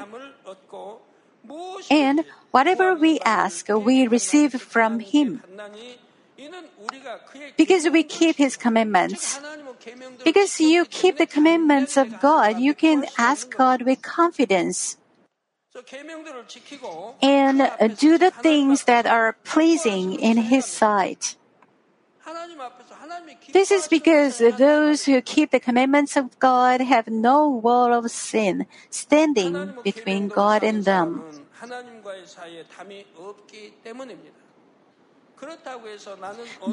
And 1.89 2.25
whatever 2.51 2.95
we 2.95 3.19
ask, 3.21 3.67
we 3.69 4.07
receive 4.07 4.61
from 4.61 4.99
Him. 4.99 5.41
Because 7.57 7.89
we 7.89 8.03
keep 8.03 8.37
His 8.37 8.57
commandments. 8.57 9.39
Because 10.23 10.59
you 10.59 10.85
keep 10.85 11.17
the 11.17 11.25
commandments 11.25 11.97
of 11.97 12.19
God, 12.19 12.59
you 12.59 12.73
can 12.73 13.05
ask 13.17 13.55
God 13.55 13.81
with 13.83 14.01
confidence. 14.01 14.97
And 17.21 17.71
do 17.97 18.17
the 18.17 18.31
things 18.31 18.83
that 18.85 19.05
are 19.05 19.37
pleasing 19.43 20.19
in 20.19 20.37
His 20.37 20.65
sight. 20.65 21.35
This 23.53 23.71
is 23.71 23.87
because 23.87 24.39
those 24.57 25.05
who 25.05 25.21
keep 25.21 25.51
the 25.51 25.59
commandments 25.59 26.17
of 26.17 26.37
God 26.39 26.81
have 26.81 27.07
no 27.07 27.47
wall 27.47 27.93
of 27.93 28.09
sin 28.11 28.65
standing 28.89 29.73
between 29.83 30.27
God 30.27 30.63
and 30.63 30.83
them. 30.83 31.23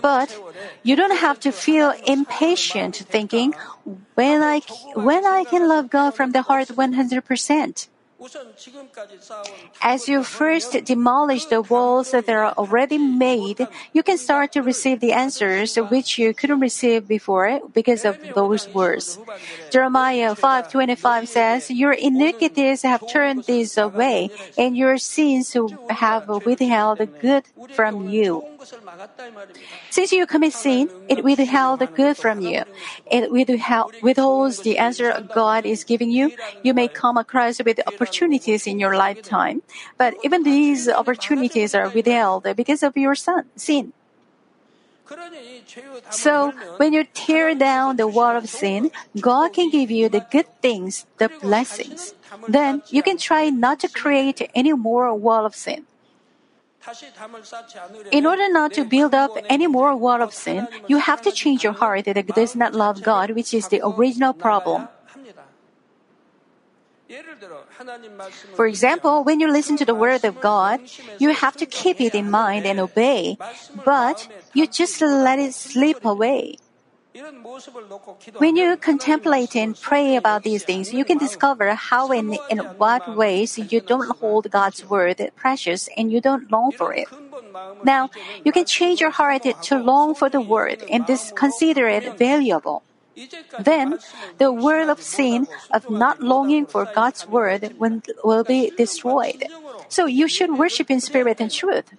But 0.03 0.41
you 0.83 0.97
don't 0.97 1.17
have 1.17 1.41
to 1.41 1.53
feel 1.53 1.95
impatient 2.07 2.97
thinking 2.97 3.55
when 4.15 4.43
I, 4.43 4.61
when 4.95 5.27
I 5.27 5.45
can 5.45 5.69
love 5.69 5.91
God 5.91 6.15
from 6.15 6.33
the 6.33 6.43
heart 6.43 6.69
100%. 6.69 7.89
As 9.83 10.09
you 10.09 10.23
first 10.23 10.73
demolish 10.85 11.47
the 11.47 11.61
walls 11.61 12.13
that 12.13 12.29
are 12.29 12.53
already 12.57 12.97
made, 12.97 13.69
you 13.93 14.03
can 14.03 14.17
start 14.17 14.53
to 14.53 14.63
receive 14.63 15.01
the 15.01 15.13
answers 15.13 15.77
which 15.77 16.17
you 16.19 16.33
couldn't 16.33 16.61
receive 16.61 17.07
before 17.07 17.61
because 17.75 18.05
of 18.05 18.17
those 18.35 18.69
words. 18.73 19.19
Jeremiah 19.71 20.35
5:25 20.35 21.29
says, 21.29 21.71
"Your 21.71 21.93
iniquities 21.93 22.83
have 22.83 23.05
turned 23.07 23.45
these 23.45 23.77
away, 23.77 24.31
and 24.57 24.77
your 24.77 24.97
sins 24.97 25.53
have 25.91 26.29
withheld 26.29 27.05
good 27.21 27.45
from 27.77 28.09
you." 28.09 28.41
Since 29.91 30.13
you 30.17 30.25
commit 30.25 30.55
sin, 30.55 30.89
it 31.09 31.21
withheld 31.23 31.85
good 31.93 32.17
from 32.17 32.41
you. 32.41 32.65
It 33.11 33.29
withholds 33.29 34.65
the 34.65 34.79
answer 34.79 35.13
God 35.35 35.67
is 35.69 35.85
giving 35.85 36.09
you. 36.09 36.33
You 36.63 36.73
may 36.73 36.89
come 36.89 37.21
across 37.21 37.61
with 37.61 37.85
opportunities 37.85 38.14
opportunities 38.15 38.67
in 38.67 38.79
your 38.79 38.97
lifetime, 38.97 39.63
but 39.99 40.15
even 40.23 40.43
these 40.45 40.89
opportunities 40.89 41.75
are 41.75 41.89
withheld 41.91 42.47
because 42.57 42.83
of 42.83 42.97
your 42.97 43.15
son, 43.15 43.45
sin. 43.57 43.93
So, 46.11 46.53
when 46.79 46.93
you 46.93 47.05
tear 47.13 47.55
down 47.55 47.97
the 47.97 48.09
wall 48.09 48.37
of 48.37 48.49
sin, 48.49 48.91
God 49.21 49.53
can 49.53 49.69
give 49.69 49.91
you 49.91 50.09
the 50.09 50.25
good 50.31 50.47
things, 50.63 51.07
the 51.19 51.29
blessings. 51.43 52.15
Then 52.49 52.83
you 52.89 53.03
can 53.03 53.19
try 53.19 53.51
not 53.51 53.81
to 53.81 53.89
create 53.89 54.49
any 54.55 54.73
more 54.73 55.13
wall 55.15 55.45
of 55.45 55.55
sin. 55.55 55.85
In 58.13 58.27
order 58.27 58.53
not 58.53 58.73
to 58.75 58.85
build 58.85 59.15
up 59.15 59.37
any 59.49 59.67
more 59.67 59.97
wall 59.97 60.23
of 60.23 60.33
sin, 60.33 60.69
you 60.87 60.99
have 60.99 61.21
to 61.23 61.33
change 61.33 61.65
your 61.65 61.73
heart 61.73 62.05
that 62.05 62.27
does 62.29 62.55
not 62.55 62.75
love 62.75 63.03
God, 63.03 63.31
which 63.33 63.53
is 63.53 63.69
the 63.69 63.81
original 63.85 64.33
problem. 64.33 64.89
For 68.55 68.67
example, 68.67 69.25
when 69.25 69.41
you 69.41 69.51
listen 69.51 69.77
to 69.77 69.85
the 69.85 69.95
word 69.95 70.25
of 70.25 70.41
God, 70.41 70.81
you 71.19 71.35
have 71.35 71.57
to 71.57 71.67
keep 71.67 72.01
it 72.01 72.15
in 72.15 72.31
mind 72.31 72.65
and 72.67 72.81
obey, 72.81 73.37
but 73.85 74.29
you 74.55 74.67
just 74.67 75.01
let 75.01 75.39
it 75.39 75.55
slip 75.55 76.05
away. 76.05 76.57
When 78.39 78.57
you 78.57 78.77
contemplate 78.77 79.55
and 79.55 79.81
pray 79.81 80.17
about 80.17 80.43
these 80.43 80.65
things, 80.65 80.93
you 80.93 81.05
can 81.05 81.19
discover 81.19 81.73
how 81.75 82.11
and 82.11 82.37
in 82.51 82.59
what 82.77 83.15
ways 83.15 83.57
you 83.59 83.81
don't 83.81 84.17
hold 84.19 84.51
God's 84.51 84.85
word 84.85 85.31
precious 85.37 85.89
and 85.97 86.11
you 86.11 86.21
don't 86.21 86.51
long 86.51 86.73
for 86.73 86.93
it. 86.93 87.07
Now, 87.85 88.11
you 88.45 88.51
can 88.51 88.65
change 88.65 89.01
your 89.01 89.11
heart 89.11 89.43
to 89.43 89.79
long 89.79 90.15
for 90.15 90.29
the 90.29 90.41
word 90.41 90.83
and 90.91 91.07
this 91.07 91.33
consider 91.37 91.87
it 91.87 92.19
valuable. 92.19 92.83
Then, 93.59 93.99
the 94.39 94.53
world 94.53 94.91
of 94.91 95.01
sin, 95.03 95.47
of 95.71 95.89
not 95.91 96.21
longing 96.21 96.67
for 96.67 96.85
God's 96.85 97.27
word, 97.29 97.75
will 97.79 98.45
be 98.45 98.71
destroyed. 98.71 99.47
So 99.89 100.07
you 100.07 100.29
should 100.29 100.59
worship 100.59 100.91
in 100.91 101.01
spirit 101.01 101.41
and 101.41 101.51
truth. 101.51 101.95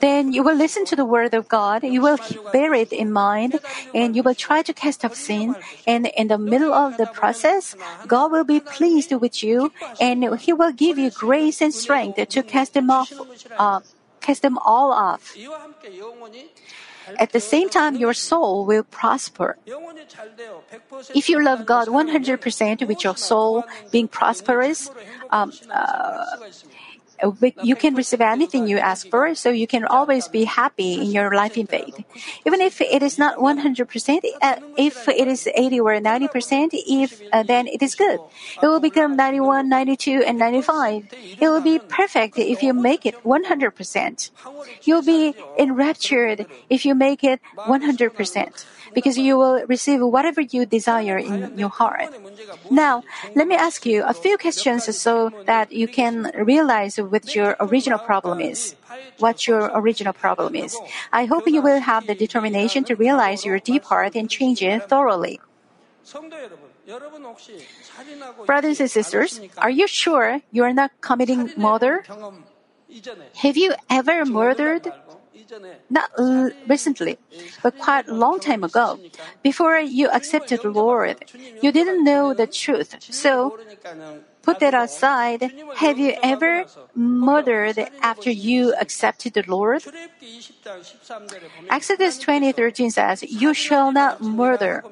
Then 0.00 0.32
you 0.32 0.42
will 0.42 0.54
listen 0.54 0.84
to 0.86 0.96
the 0.96 1.04
word 1.04 1.34
of 1.34 1.48
God, 1.48 1.82
you 1.82 2.00
will 2.00 2.18
bear 2.52 2.72
it 2.72 2.92
in 2.92 3.12
mind, 3.12 3.60
and 3.94 4.16
you 4.16 4.22
will 4.22 4.34
try 4.34 4.62
to 4.62 4.72
cast 4.72 5.04
off 5.04 5.14
sin. 5.14 5.56
And 5.86 6.06
in 6.16 6.28
the 6.28 6.38
middle 6.38 6.72
of 6.72 6.96
the 6.96 7.06
process, 7.06 7.76
God 8.06 8.32
will 8.32 8.44
be 8.44 8.60
pleased 8.60 9.12
with 9.12 9.42
you, 9.42 9.72
and 10.00 10.24
He 10.38 10.52
will 10.52 10.72
give 10.72 10.98
you 10.98 11.10
grace 11.10 11.60
and 11.60 11.74
strength 11.74 12.16
to 12.28 12.42
cast 12.42 12.74
them 12.74 12.90
off, 12.90 13.12
uh, 13.58 13.80
cast 14.20 14.42
them 14.42 14.58
all 14.58 14.92
off. 14.92 15.36
At 17.18 17.32
the 17.32 17.40
same 17.40 17.68
time, 17.68 17.96
your 17.96 18.14
soul 18.14 18.66
will 18.66 18.82
prosper. 18.82 19.56
If 21.14 21.28
you 21.28 21.42
love 21.42 21.66
God 21.66 21.88
100% 21.88 22.86
with 22.86 23.04
your 23.04 23.16
soul 23.16 23.64
being 23.90 24.08
prosperous, 24.08 24.90
um, 25.30 25.52
uh, 25.70 26.24
you 27.62 27.76
can 27.76 27.94
receive 27.94 28.20
anything 28.20 28.66
you 28.66 28.78
ask 28.78 29.08
for, 29.08 29.34
so 29.34 29.50
you 29.50 29.66
can 29.66 29.84
always 29.84 30.28
be 30.28 30.44
happy 30.44 30.94
in 30.94 31.10
your 31.10 31.34
life 31.34 31.56
in 31.56 31.66
faith. 31.66 32.04
Even 32.46 32.60
if 32.60 32.80
it 32.80 33.02
is 33.02 33.18
not 33.18 33.38
100%, 33.38 34.20
uh, 34.42 34.56
if 34.76 35.08
it 35.08 35.28
is 35.28 35.48
80 35.54 35.80
or 35.80 36.00
90%, 36.00 36.70
if 36.72 37.22
uh, 37.32 37.42
then 37.42 37.66
it 37.66 37.82
is 37.82 37.94
good. 37.94 38.20
It 38.62 38.66
will 38.66 38.80
become 38.80 39.16
91, 39.16 39.68
92, 39.68 40.22
and 40.26 40.38
95. 40.38 41.08
It 41.40 41.48
will 41.48 41.60
be 41.60 41.78
perfect 41.78 42.38
if 42.38 42.62
you 42.62 42.72
make 42.72 43.06
it 43.06 43.14
100%. 43.24 44.30
You'll 44.82 45.02
be 45.02 45.34
enraptured 45.58 46.46
if 46.68 46.84
you 46.84 46.94
make 46.94 47.24
it 47.24 47.40
100%, 47.56 48.66
because 48.96 49.18
you 49.20 49.36
will 49.36 49.60
receive 49.68 50.00
whatever 50.00 50.40
you 50.40 50.64
desire 50.64 51.18
in 51.18 51.52
your 51.58 51.68
heart. 51.68 52.08
Now, 52.70 53.04
let 53.36 53.46
me 53.46 53.54
ask 53.54 53.84
you 53.84 54.02
a 54.02 54.14
few 54.16 54.38
questions 54.38 54.88
so 54.96 55.28
that 55.44 55.70
you 55.70 55.86
can 55.86 56.32
realize 56.32 56.96
what 56.96 57.36
your 57.36 57.60
original 57.60 57.98
problem 58.00 58.40
is. 58.40 58.74
What 59.20 59.46
your 59.46 59.68
original 59.76 60.14
problem 60.14 60.56
is. 60.56 60.72
I 61.12 61.26
hope 61.26 61.44
you 61.46 61.60
will 61.60 61.80
have 61.80 62.06
the 62.06 62.14
determination 62.14 62.84
to 62.88 62.96
realize 62.96 63.44
your 63.44 63.60
deep 63.60 63.84
heart 63.84 64.16
and 64.16 64.30
change 64.30 64.62
it 64.62 64.88
thoroughly. 64.88 65.40
Brothers 68.46 68.80
and 68.80 68.90
sisters, 68.90 69.40
are 69.58 69.70
you 69.70 69.86
sure 69.86 70.40
you 70.50 70.64
are 70.64 70.72
not 70.72 70.90
committing 71.02 71.52
murder? 71.58 72.04
Have 73.44 73.56
you 73.58 73.74
ever 73.90 74.24
murdered? 74.24 74.88
not 75.90 76.10
recently, 76.66 77.18
but 77.62 77.78
quite 77.78 78.08
a 78.08 78.14
long 78.14 78.40
time 78.40 78.64
ago. 78.64 78.98
Before 79.42 79.78
you 79.78 80.08
accepted 80.08 80.62
the 80.62 80.70
Lord, 80.70 81.24
you 81.62 81.72
didn't 81.72 82.04
know 82.04 82.34
the 82.34 82.46
truth. 82.46 82.96
So 83.00 83.58
put 84.42 84.60
that 84.60 84.74
aside. 84.74 85.52
Have 85.76 85.98
you 85.98 86.14
ever 86.22 86.66
murdered 86.94 87.78
after 88.00 88.30
you 88.30 88.74
accepted 88.80 89.34
the 89.34 89.44
Lord? 89.46 89.82
Exodus 91.70 92.18
20:13 92.18 92.90
says, 92.90 93.22
"You 93.22 93.54
shall 93.54 93.92
not 93.92 94.20
murder." 94.22 94.84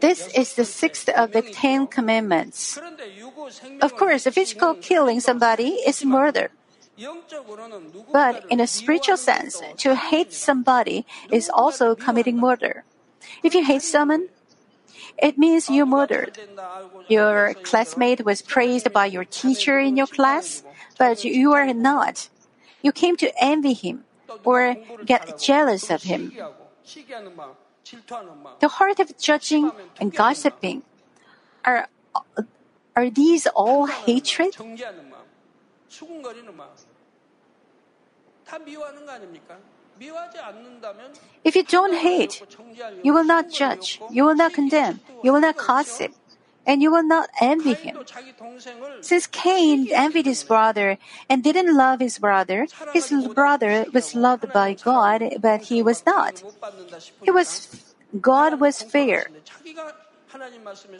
This 0.00 0.32
is 0.32 0.54
the 0.56 0.64
sixth 0.64 1.08
of 1.10 1.32
the 1.32 1.42
Ten 1.42 1.86
Commandments. 1.86 2.80
Of 3.82 3.94
course, 3.94 4.24
physical 4.24 4.74
killing 4.80 5.20
somebody 5.20 5.84
is 5.84 6.00
murder. 6.02 6.48
But 8.12 8.44
in 8.50 8.60
a 8.60 8.66
spiritual 8.66 9.16
sense, 9.16 9.62
to 9.78 9.94
hate 9.94 10.32
somebody 10.32 11.06
is 11.30 11.48
also 11.48 11.94
committing 11.94 12.38
murder. 12.38 12.84
If 13.42 13.54
you 13.54 13.64
hate 13.64 13.82
someone, 13.82 14.28
it 15.18 15.38
means 15.38 15.68
you 15.68 15.86
murdered. 15.86 16.38
Your 17.08 17.54
classmate 17.62 18.24
was 18.24 18.42
praised 18.42 18.92
by 18.92 19.06
your 19.06 19.24
teacher 19.24 19.78
in 19.78 19.96
your 19.96 20.06
class, 20.06 20.62
but 20.98 21.24
you 21.24 21.52
are 21.52 21.72
not. 21.72 22.28
You 22.82 22.92
came 22.92 23.16
to 23.16 23.32
envy 23.42 23.72
him 23.72 24.04
or 24.44 24.76
get 25.04 25.38
jealous 25.38 25.90
of 25.90 26.02
him. 26.02 26.32
The 28.60 28.68
heart 28.68 29.00
of 29.00 29.16
judging 29.18 29.70
and 30.00 30.14
gossiping 30.14 30.82
are, 31.64 31.88
are 32.96 33.10
these 33.10 33.46
all 33.48 33.86
hatred? 33.86 34.56
If 41.44 41.56
you 41.56 41.62
don't 41.62 41.94
hate, 41.94 42.42
you 43.02 43.12
will 43.12 43.24
not 43.24 43.50
judge, 43.50 44.00
you 44.10 44.24
will 44.24 44.34
not 44.34 44.52
condemn, 44.52 45.00
you 45.22 45.32
will 45.32 45.40
not 45.40 45.56
gossip, 45.56 46.12
and 46.66 46.82
you 46.82 46.90
will 46.90 47.02
not 47.02 47.28
envy 47.40 47.74
him. 47.74 47.96
Since 49.00 49.26
Cain 49.26 49.88
envied 49.92 50.26
his 50.26 50.44
brother 50.44 50.98
and 51.28 51.42
didn't 51.42 51.74
love 51.76 52.00
his 52.00 52.18
brother, 52.18 52.66
his 52.92 53.10
brother 53.34 53.86
was 53.92 54.14
loved 54.14 54.52
by 54.52 54.74
God, 54.74 55.22
but 55.40 55.62
he 55.62 55.82
was 55.82 56.04
not. 56.06 56.42
He 57.22 57.30
was 57.30 57.94
God 58.20 58.60
was 58.60 58.82
fair. 58.82 59.26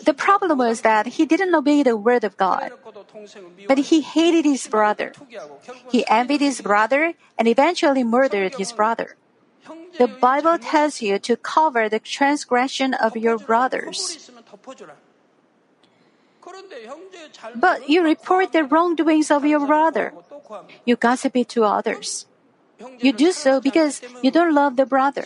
The 0.04 0.14
problem 0.14 0.58
was 0.58 0.82
that 0.82 1.06
he 1.06 1.26
didn't 1.26 1.54
obey 1.54 1.82
the 1.82 1.96
word 1.96 2.24
of 2.24 2.36
God, 2.36 2.72
but 3.68 3.78
he 3.78 4.00
hated 4.00 4.44
his 4.44 4.66
brother. 4.66 5.12
He 5.90 6.06
envied 6.08 6.40
his 6.40 6.60
brother 6.60 7.14
and 7.38 7.46
eventually 7.46 8.02
murdered 8.02 8.54
his 8.54 8.72
brother. 8.72 9.16
The 9.98 10.08
Bible 10.08 10.58
tells 10.58 11.02
you 11.02 11.18
to 11.18 11.36
cover 11.36 11.88
the 11.88 12.00
transgression 12.00 12.94
of 12.94 13.16
your 13.16 13.38
brothers. 13.38 14.30
But 17.54 17.88
you 17.88 18.02
report 18.02 18.52
the 18.52 18.64
wrongdoings 18.64 19.30
of 19.30 19.44
your 19.44 19.60
brother. 19.66 20.14
You 20.84 20.96
gossip 20.96 21.36
it 21.36 21.48
to 21.50 21.64
others. 21.64 22.26
You 22.98 23.12
do 23.12 23.30
so 23.30 23.60
because 23.60 24.00
you 24.22 24.30
don't 24.30 24.54
love 24.54 24.76
the 24.76 24.86
brother 24.86 25.24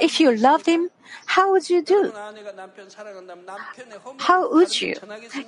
if 0.00 0.20
you 0.20 0.34
loved 0.36 0.66
him, 0.66 0.90
how 1.26 1.50
would 1.52 1.68
you 1.68 1.82
do? 1.82 2.12
How 4.18 4.52
would 4.52 4.80
you? 4.80 4.94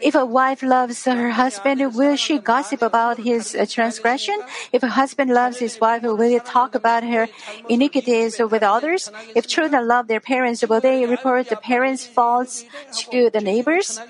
If 0.00 0.14
a 0.14 0.24
wife 0.26 0.62
loves 0.62 1.04
her 1.04 1.30
husband, 1.30 1.94
will 1.94 2.16
she 2.16 2.38
gossip 2.38 2.82
about 2.82 3.18
his 3.18 3.54
uh, 3.54 3.66
transgression? 3.66 4.38
If 4.72 4.82
a 4.82 4.88
husband 4.88 5.30
loves 5.30 5.58
his 5.58 5.80
wife, 5.80 6.02
will 6.02 6.18
he 6.18 6.38
talk 6.40 6.74
about 6.74 7.04
her 7.04 7.28
iniquities 7.68 8.38
with 8.38 8.62
others? 8.62 9.10
If 9.34 9.46
children 9.46 9.86
love 9.86 10.08
their 10.08 10.20
parents, 10.20 10.64
will 10.66 10.80
they 10.80 11.06
report 11.06 11.48
the 11.48 11.56
parents' 11.56 12.06
faults 12.06 12.64
to 13.10 13.30
the 13.30 13.40
neighbors? 13.40 14.00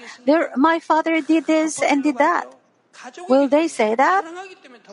My 0.56 0.78
father 0.78 1.20
did 1.20 1.46
this 1.46 1.82
and 1.82 2.02
did 2.02 2.18
that. 2.18 2.46
Will 3.28 3.48
they 3.48 3.68
say 3.68 3.94
that? 3.94 4.24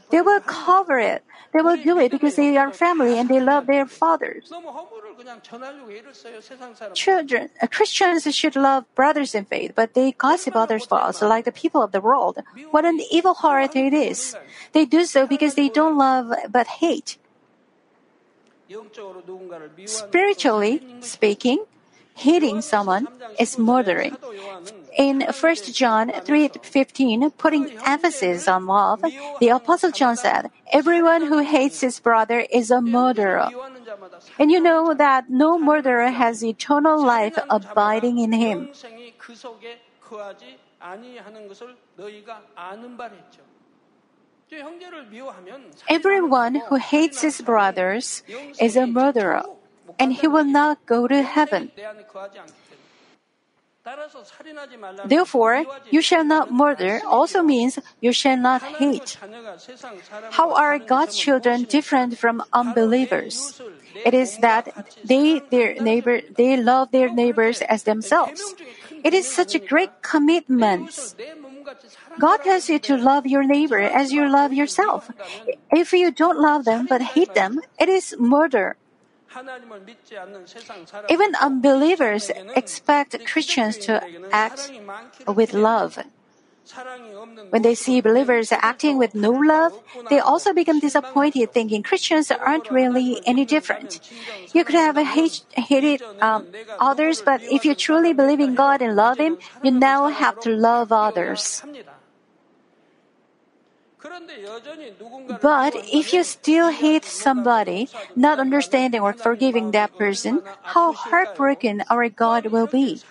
They 0.09 0.21
will 0.21 0.41
cover 0.41 0.97
it. 0.99 1.23
They 1.53 1.61
will 1.61 1.77
do 1.77 1.97
it 1.99 2.11
because 2.11 2.35
they 2.35 2.57
are 2.57 2.71
family 2.71 3.17
and 3.17 3.27
they 3.27 3.39
love 3.39 3.65
their 3.67 3.85
fathers. 3.85 4.51
Children, 6.93 7.49
uh, 7.62 7.67
Christians 7.67 8.36
should 8.36 8.55
love 8.55 8.86
brothers 8.95 9.36
in 9.36 9.45
faith, 9.45 9.73
but 9.75 9.93
they 9.93 10.12
gossip 10.13 10.55
others' 10.55 10.86
faults 10.86 11.21
like 11.21 11.45
the 11.45 11.51
people 11.51 11.82
of 11.82 11.91
the 11.91 12.01
world. 12.01 12.39
What 12.71 12.86
an 12.86 12.99
evil 13.12 13.34
heart 13.34 13.75
it 13.75 13.93
is! 13.93 14.36
They 14.73 14.86
do 14.86 15.05
so 15.05 15.27
because 15.27 15.55
they 15.55 15.69
don't 15.69 15.97
love 15.97 16.32
but 16.49 16.67
hate. 16.79 17.17
Spiritually 19.86 20.84
speaking, 21.01 21.65
hating 22.15 22.62
someone 22.62 23.08
is 23.39 23.58
murdering. 23.58 24.15
In 24.97 25.21
1 25.21 25.55
John 25.73 26.12
3:15, 26.12 27.32
putting 27.38 27.71
emphasis 27.86 28.47
on 28.47 28.67
love, 28.67 29.01
the 29.39 29.49
apostle 29.49 29.91
John 29.91 30.17
said, 30.17 30.51
"Everyone 30.71 31.23
who 31.27 31.39
hates 31.39 31.82
his 31.82 31.99
brother 31.99 32.45
is 32.51 32.69
a 32.69 32.82
murderer." 32.82 33.49
And 34.38 34.52
you 34.52 34.60
know 34.60 34.93
that 34.93 35.30
no 35.30 35.58
murderer 35.58 36.10
has 36.10 36.43
eternal 36.43 37.04
life 37.04 37.38
abiding 37.49 38.19
in 38.19 38.32
him. 38.32 38.69
Everyone 45.89 46.56
who 46.67 46.75
hates 46.75 47.21
his 47.21 47.41
brothers 47.41 48.23
is 48.60 48.75
a 48.75 48.88
murderer, 48.88 49.43
and 49.99 50.13
he 50.13 50.28
will 50.28 50.45
not 50.45 50.86
go 50.86 51.08
to 51.08 51.21
heaven. 51.21 51.71
Therefore, 55.06 55.65
you 55.91 56.02
shall 56.02 56.23
not 56.23 56.52
murder 56.52 57.02
also 57.08 57.41
means 57.41 57.80
you 58.02 58.12
shall 58.12 58.38
not 58.38 58.62
hate. 58.62 59.17
How 60.32 60.54
are 60.54 60.80
God's 60.80 61.15
children 61.15 61.63
different 61.63 62.17
from 62.17 62.43
unbelievers? 62.54 63.60
It 64.06 64.13
is 64.13 64.38
that 64.38 64.69
they 65.04 65.41
their 65.49 65.80
neighbor 65.82 66.21
they 66.36 66.58
love 66.58 66.91
their 66.91 67.10
neighbors 67.10 67.62
as 67.62 67.84
themselves. 67.84 68.56
It 69.04 69.13
is 69.13 69.28
such 69.28 69.56
a 69.56 69.60
great 69.60 69.91
commitment. 70.02 70.91
God 72.19 72.38
tells 72.43 72.69
you 72.69 72.80
to 72.80 72.97
love 72.97 73.25
your 73.25 73.43
neighbor 73.43 73.80
as 73.80 74.12
you 74.12 74.30
love 74.30 74.54
yourself. 74.54 75.10
If 75.71 75.93
you 75.93 76.12
don't 76.12 76.39
love 76.39 76.65
them 76.65 76.88
but 76.89 77.02
hate 77.02 77.34
them, 77.34 77.62
it 77.80 77.89
is 77.89 78.15
murder. 78.19 78.78
Even 81.09 81.35
unbelievers 81.35 82.31
expect 82.55 83.25
Christians 83.25 83.77
to 83.77 84.01
act 84.31 84.71
with 85.27 85.53
love. 85.53 85.99
When 87.49 87.63
they 87.63 87.73
see 87.73 87.99
believers 87.99 88.51
acting 88.51 88.97
with 88.97 89.15
no 89.15 89.31
love, 89.31 89.73
they 90.09 90.19
also 90.19 90.53
become 90.53 90.79
disappointed, 90.79 91.51
thinking 91.51 91.81
Christians 91.81 92.29
aren't 92.29 92.69
really 92.69 93.21
any 93.25 93.43
different. 93.43 93.99
You 94.53 94.63
could 94.63 94.75
have 94.75 94.97
hated 94.97 96.03
um, 96.21 96.47
others, 96.79 97.21
but 97.21 97.41
if 97.41 97.65
you 97.65 97.73
truly 97.73 98.13
believe 98.13 98.39
in 98.39 98.53
God 98.53 98.81
and 98.81 98.95
love 98.95 99.17
Him, 99.17 99.37
you 99.63 99.71
now 99.71 100.07
have 100.07 100.39
to 100.41 100.49
love 100.51 100.91
others. 100.91 101.63
But 105.41 105.75
if 105.91 106.13
you 106.13 106.23
still 106.23 106.69
hate 106.69 107.03
somebody, 107.03 107.89
not 108.15 108.39
understanding 108.39 109.01
or 109.01 109.13
forgiving 109.13 109.71
that 109.71 109.97
person, 109.97 110.41
how 110.63 110.93
heartbroken 110.93 111.83
our 111.89 112.07
God 112.07 112.47
will 112.47 112.67
be. 112.67 113.01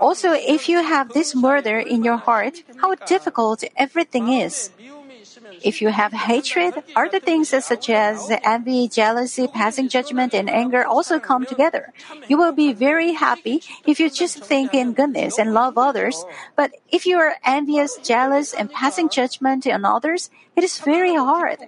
Also, 0.00 0.32
if 0.32 0.68
you 0.68 0.82
have 0.82 1.12
this 1.12 1.34
murder 1.34 1.78
in 1.78 2.04
your 2.04 2.18
heart, 2.18 2.62
how 2.80 2.94
difficult 2.94 3.64
everything 3.76 4.28
is. 4.28 4.70
If 5.62 5.82
you 5.82 5.88
have 5.88 6.12
hatred, 6.12 6.82
other 6.96 7.20
things 7.20 7.50
such 7.50 7.90
as 7.90 8.30
envy, 8.44 8.88
jealousy, 8.88 9.46
passing 9.46 9.88
judgment, 9.88 10.34
and 10.34 10.48
anger 10.48 10.84
also 10.84 11.18
come 11.18 11.44
together. 11.44 11.92
You 12.28 12.38
will 12.38 12.52
be 12.52 12.72
very 12.72 13.12
happy 13.12 13.62
if 13.86 14.00
you 14.00 14.08
just 14.08 14.38
think 14.40 14.72
in 14.74 14.92
goodness 14.94 15.38
and 15.38 15.52
love 15.52 15.76
others. 15.76 16.24
But 16.56 16.72
if 16.90 17.06
you 17.06 17.18
are 17.18 17.36
envious, 17.44 17.98
jealous, 17.98 18.54
and 18.54 18.70
passing 18.70 19.08
judgment 19.08 19.66
on 19.66 19.84
others, 19.84 20.30
it 20.56 20.64
is 20.64 20.78
very 20.78 21.14
hard. 21.14 21.58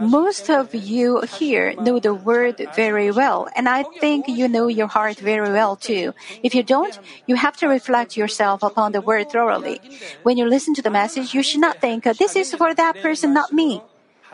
Most 0.00 0.50
of 0.50 0.74
you 0.74 1.20
here 1.38 1.74
know 1.74 2.00
the 2.00 2.12
word 2.12 2.66
very 2.74 3.10
well, 3.12 3.48
and 3.54 3.68
I 3.68 3.84
think 4.00 4.26
you 4.26 4.48
know 4.48 4.66
your 4.66 4.88
heart 4.88 5.18
very 5.18 5.50
well 5.52 5.76
too. 5.76 6.12
If 6.42 6.54
you 6.54 6.64
don't, 6.64 6.98
you 7.26 7.36
have 7.36 7.56
to 7.58 7.68
reflect 7.68 8.16
yourself 8.16 8.62
upon 8.64 8.92
the 8.92 9.00
word 9.00 9.30
thoroughly. 9.30 9.80
When 10.24 10.36
you 10.36 10.46
listen 10.48 10.74
to 10.74 10.82
the 10.82 10.90
message, 10.90 11.34
you 11.34 11.42
should 11.42 11.60
not 11.60 11.80
think, 11.80 12.04
this 12.18 12.34
is 12.34 12.52
for 12.54 12.74
that 12.74 13.00
person, 13.00 13.32
not 13.32 13.52
me. 13.52 13.80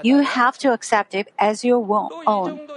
You 0.03 0.21
have 0.21 0.59
to 0.59 0.73
accept 0.73 1.15
it 1.15 1.33
as 1.39 1.65
your 1.65 1.85
own. 2.27 2.69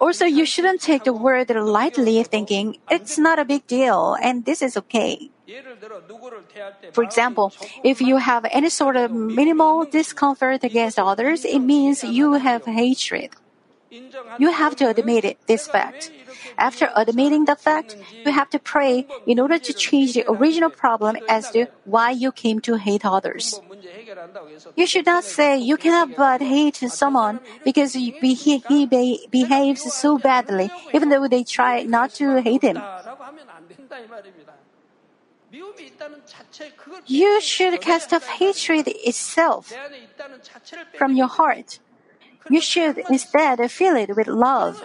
Also, 0.00 0.24
you 0.24 0.44
shouldn't 0.44 0.80
take 0.80 1.04
the 1.04 1.12
word 1.12 1.50
lightly, 1.50 2.22
thinking 2.22 2.78
it's 2.90 3.18
not 3.18 3.38
a 3.38 3.44
big 3.44 3.66
deal 3.66 4.16
and 4.22 4.44
this 4.44 4.62
is 4.62 4.76
okay. 4.76 5.30
For 6.92 7.02
example, 7.04 7.52
if 7.84 8.00
you 8.00 8.16
have 8.16 8.46
any 8.50 8.70
sort 8.70 8.96
of 8.96 9.10
minimal 9.10 9.84
discomfort 9.84 10.64
against 10.64 10.98
others, 10.98 11.44
it 11.44 11.58
means 11.58 12.02
you 12.04 12.34
have 12.34 12.64
hatred. 12.64 13.30
You 14.38 14.50
have 14.52 14.74
to 14.76 14.88
admit 14.88 15.38
this 15.46 15.68
fact. 15.68 16.10
After 16.56 16.88
admitting 16.96 17.44
the 17.44 17.56
fact, 17.56 17.96
you 18.24 18.32
have 18.32 18.48
to 18.50 18.58
pray 18.58 19.06
in 19.26 19.38
order 19.38 19.58
to 19.58 19.72
change 19.72 20.14
the 20.14 20.24
original 20.30 20.70
problem 20.70 21.16
as 21.28 21.50
to 21.50 21.66
why 21.84 22.10
you 22.10 22.32
came 22.32 22.60
to 22.60 22.76
hate 22.76 23.04
others. 23.04 23.60
You 24.76 24.86
should 24.86 25.06
not 25.06 25.24
say 25.24 25.58
you 25.58 25.76
cannot 25.76 26.16
but 26.16 26.40
hate 26.40 26.76
someone 26.76 27.40
because 27.64 27.92
he, 27.92 28.10
behaves 29.30 29.92
so 29.92 30.18
badly, 30.18 30.70
even 30.94 31.08
though 31.10 31.28
they 31.28 31.44
try 31.44 31.82
not 31.82 32.14
to 32.14 32.40
hate 32.40 32.62
him. 32.62 32.80
You 37.06 37.40
should 37.42 37.80
cast 37.80 38.12
off 38.14 38.26
hatred 38.26 38.88
itself 38.88 39.72
from 40.96 41.14
your 41.14 41.28
heart. 41.28 41.78
You 42.50 42.60
should 42.60 42.98
instead 43.10 43.58
fill 43.70 43.96
it 43.96 44.16
with 44.16 44.26
love. 44.26 44.82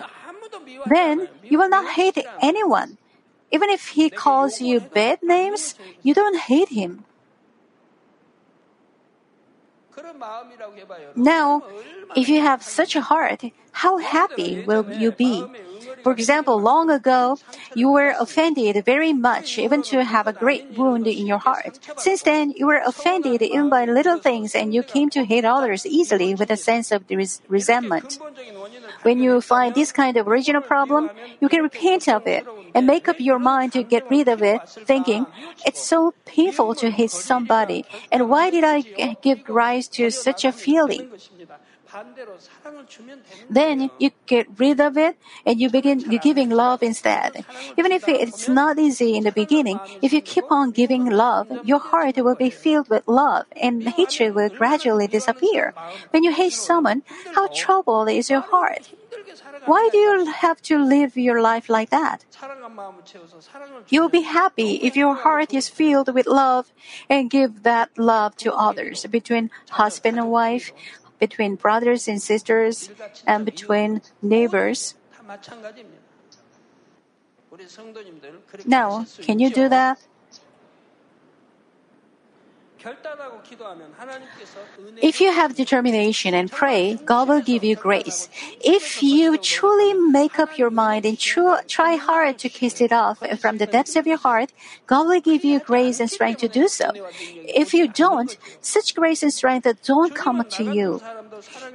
Then 0.85 1.29
you 1.43 1.57
will 1.57 1.69
not 1.69 1.93
hate 1.93 2.17
anyone. 2.41 2.97
Even 3.51 3.69
if 3.69 3.89
he 3.89 4.09
calls 4.09 4.61
you 4.61 4.79
bad 4.79 5.19
names, 5.23 5.75
you 6.03 6.13
don't 6.13 6.37
hate 6.37 6.69
him. 6.69 7.05
Now, 11.15 11.63
if 12.15 12.29
you 12.29 12.41
have 12.41 12.61
such 12.63 12.95
a 12.95 13.01
heart, 13.01 13.43
how 13.71 13.97
happy 13.97 14.61
will 14.61 14.85
you 14.91 15.11
be? 15.11 15.43
For 16.03 16.11
example, 16.11 16.59
long 16.59 16.89
ago, 16.89 17.37
you 17.73 17.89
were 17.89 18.13
offended 18.19 18.83
very 18.85 19.13
much, 19.13 19.57
even 19.57 19.81
to 19.83 20.03
have 20.03 20.27
a 20.27 20.33
great 20.33 20.65
wound 20.77 21.07
in 21.07 21.25
your 21.25 21.37
heart. 21.37 21.79
Since 21.97 22.23
then, 22.23 22.53
you 22.55 22.67
were 22.67 22.81
offended 22.85 23.41
even 23.41 23.69
by 23.69 23.85
little 23.85 24.17
things 24.17 24.55
and 24.55 24.73
you 24.73 24.83
came 24.83 25.09
to 25.11 25.25
hate 25.25 25.45
others 25.45 25.85
easily 25.85 26.35
with 26.35 26.49
a 26.51 26.57
sense 26.57 26.91
of 26.91 27.03
res- 27.09 27.41
resentment. 27.47 28.19
When 29.07 29.19
you 29.19 29.39
find 29.39 29.73
this 29.73 29.93
kind 29.93 30.17
of 30.17 30.27
original 30.27 30.61
problem, 30.61 31.09
you 31.39 31.47
can 31.47 31.61
repent 31.63 32.09
of 32.09 32.27
it 32.27 32.45
and 32.75 32.85
make 32.85 33.07
up 33.07 33.15
your 33.19 33.39
mind 33.39 33.71
to 33.71 33.83
get 33.83 34.03
rid 34.09 34.27
of 34.27 34.43
it, 34.43 34.59
thinking, 34.67 35.25
it's 35.65 35.79
so 35.79 36.13
painful 36.25 36.75
to 36.75 36.91
hit 36.91 37.11
somebody, 37.11 37.85
and 38.11 38.29
why 38.29 38.49
did 38.49 38.65
I 38.65 38.81
give 39.21 39.39
rise 39.47 39.87
to 39.95 40.11
such 40.11 40.43
a 40.43 40.51
feeling? 40.51 41.07
Then 43.49 43.91
you 43.97 44.11
get 44.25 44.47
rid 44.59 44.79
of 44.79 44.97
it 44.97 45.17
and 45.45 45.59
you 45.59 45.69
begin 45.69 45.99
giving 46.19 46.49
love 46.49 46.83
instead. 46.83 47.45
Even 47.77 47.91
if 47.91 48.07
it's 48.07 48.47
not 48.47 48.77
easy 48.79 49.15
in 49.15 49.23
the 49.23 49.31
beginning, 49.31 49.79
if 50.01 50.13
you 50.13 50.21
keep 50.21 50.45
on 50.49 50.71
giving 50.71 51.05
love, 51.05 51.47
your 51.63 51.79
heart 51.79 52.17
will 52.17 52.35
be 52.35 52.49
filled 52.49 52.89
with 52.89 53.07
love 53.07 53.45
and 53.61 53.87
hatred 53.87 54.35
will 54.35 54.49
gradually 54.49 55.07
disappear. 55.07 55.73
When 56.11 56.23
you 56.23 56.31
hate 56.33 56.53
someone, 56.53 57.03
how 57.35 57.47
troubled 57.53 58.09
is 58.09 58.29
your 58.29 58.41
heart? 58.41 58.91
Why 59.65 59.89
do 59.91 59.97
you 59.97 60.25
have 60.25 60.61
to 60.63 60.77
live 60.77 61.17
your 61.17 61.41
life 61.41 61.69
like 61.69 61.89
that? 61.89 62.25
You'll 63.89 64.09
be 64.09 64.21
happy 64.21 64.75
if 64.83 64.95
your 64.95 65.15
heart 65.15 65.53
is 65.53 65.69
filled 65.69 66.13
with 66.13 66.27
love 66.27 66.71
and 67.09 67.29
give 67.29 67.63
that 67.63 67.89
love 67.97 68.35
to 68.37 68.53
others 68.53 69.05
between 69.05 69.49
husband 69.71 70.17
and 70.17 70.29
wife, 70.29 70.71
between 71.19 71.55
brothers 71.55 72.07
and 72.07 72.21
sisters, 72.21 72.89
and 73.25 73.45
between 73.45 74.01
neighbors. 74.21 74.95
Now, 78.65 79.05
can 79.21 79.39
you 79.39 79.49
do 79.49 79.69
that? 79.69 79.99
If 85.01 85.21
you 85.21 85.31
have 85.31 85.55
determination 85.55 86.33
and 86.33 86.51
pray, 86.51 86.95
God 87.05 87.27
will 87.27 87.41
give 87.41 87.63
you 87.63 87.75
grace. 87.75 88.29
If 88.63 89.01
you 89.01 89.37
truly 89.37 89.93
make 89.93 90.39
up 90.39 90.57
your 90.57 90.69
mind 90.69 91.05
and 91.05 91.19
try 91.19 91.95
hard 91.95 92.37
to 92.39 92.49
kiss 92.49 92.79
it 92.81 92.91
off 92.91 93.19
from 93.39 93.57
the 93.57 93.65
depths 93.65 93.95
of 93.95 94.05
your 94.05 94.17
heart, 94.17 94.51
God 94.85 95.07
will 95.07 95.21
give 95.21 95.43
you 95.43 95.59
grace 95.59 95.99
and 95.99 96.09
strength 96.09 96.39
to 96.41 96.47
do 96.47 96.67
so. 96.67 96.91
If 97.45 97.73
you 97.73 97.87
don't, 97.87 98.37
such 98.61 98.95
grace 98.95 99.23
and 99.23 99.33
strength 99.33 99.67
don't 99.83 100.13
come 100.13 100.43
to 100.43 100.63
you. 100.63 101.01